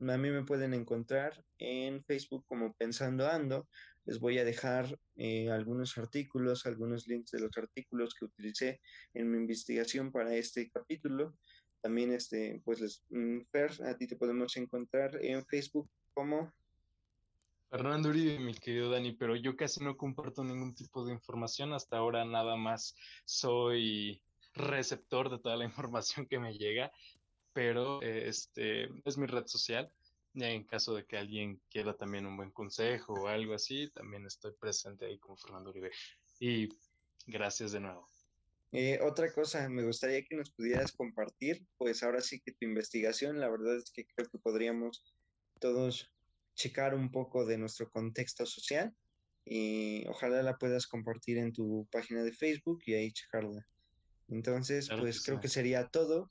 a 0.00 0.16
mí 0.16 0.30
me 0.30 0.44
pueden 0.44 0.74
encontrar 0.74 1.44
en 1.58 2.04
Facebook 2.04 2.44
como 2.46 2.72
Pensando 2.74 3.28
Ando. 3.28 3.68
Les 4.04 4.20
voy 4.20 4.38
a 4.38 4.44
dejar 4.44 4.98
eh, 5.16 5.50
algunos 5.50 5.98
artículos, 5.98 6.64
algunos 6.66 7.06
links 7.08 7.32
de 7.32 7.40
los 7.40 7.50
artículos 7.58 8.14
que 8.14 8.24
utilicé 8.24 8.80
en 9.12 9.30
mi 9.30 9.38
investigación 9.38 10.12
para 10.12 10.34
este 10.34 10.70
capítulo. 10.70 11.36
También, 11.88 12.12
este, 12.12 12.60
pues, 12.66 12.82
les, 12.82 13.02
mm, 13.08 13.46
Fer, 13.50 13.72
a 13.82 13.96
ti 13.96 14.06
te 14.06 14.16
podemos 14.16 14.54
encontrar 14.58 15.24
en 15.24 15.42
Facebook 15.46 15.88
como... 16.12 16.52
Fernando 17.70 18.10
Uribe, 18.10 18.38
mi 18.38 18.52
querido 18.52 18.90
Dani, 18.90 19.12
pero 19.12 19.36
yo 19.36 19.56
casi 19.56 19.82
no 19.82 19.96
comparto 19.96 20.44
ningún 20.44 20.74
tipo 20.74 21.02
de 21.06 21.14
información. 21.14 21.72
Hasta 21.72 21.96
ahora 21.96 22.26
nada 22.26 22.56
más 22.56 22.94
soy 23.24 24.20
receptor 24.52 25.30
de 25.30 25.38
toda 25.38 25.56
la 25.56 25.64
información 25.72 26.26
que 26.26 26.38
me 26.38 26.58
llega, 26.58 26.92
pero 27.54 28.02
este 28.02 28.90
es 29.06 29.16
mi 29.16 29.24
red 29.26 29.46
social 29.46 29.90
en 30.34 30.64
caso 30.64 30.94
de 30.94 31.06
que 31.06 31.16
alguien 31.16 31.58
quiera 31.70 31.96
también 31.96 32.26
un 32.26 32.36
buen 32.36 32.50
consejo 32.50 33.14
o 33.14 33.28
algo 33.28 33.54
así, 33.54 33.88
también 33.94 34.26
estoy 34.26 34.52
presente 34.52 35.06
ahí 35.06 35.18
como 35.18 35.38
Fernando 35.38 35.70
Uribe. 35.70 35.90
Y 36.38 36.68
gracias 37.26 37.72
de 37.72 37.80
nuevo. 37.80 38.06
Eh, 38.72 38.98
otra 39.02 39.32
cosa, 39.32 39.68
me 39.68 39.84
gustaría 39.84 40.22
que 40.24 40.36
nos 40.36 40.50
pudieras 40.50 40.92
compartir, 40.92 41.66
pues 41.78 42.02
ahora 42.02 42.20
sí 42.20 42.40
que 42.40 42.52
tu 42.52 42.66
investigación, 42.66 43.40
la 43.40 43.48
verdad 43.48 43.76
es 43.76 43.90
que 43.90 44.06
creo 44.14 44.28
que 44.30 44.38
podríamos 44.38 45.02
todos 45.58 46.12
checar 46.54 46.94
un 46.94 47.10
poco 47.10 47.46
de 47.46 47.56
nuestro 47.56 47.88
contexto 47.90 48.44
social 48.44 48.94
y 49.44 50.06
ojalá 50.08 50.42
la 50.42 50.58
puedas 50.58 50.86
compartir 50.86 51.38
en 51.38 51.52
tu 51.52 51.88
página 51.90 52.22
de 52.22 52.32
Facebook 52.32 52.82
y 52.84 52.94
ahí 52.94 53.12
checarla. 53.12 53.66
Entonces, 54.28 54.90
pues 54.98 55.22
creo 55.22 55.40
que 55.40 55.48
sería 55.48 55.88
todo. 55.88 56.30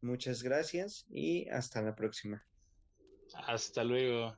Muchas 0.00 0.42
gracias 0.42 1.06
y 1.08 1.48
hasta 1.50 1.82
la 1.82 1.94
próxima. 1.94 2.44
Hasta 3.34 3.84
luego. 3.84 4.36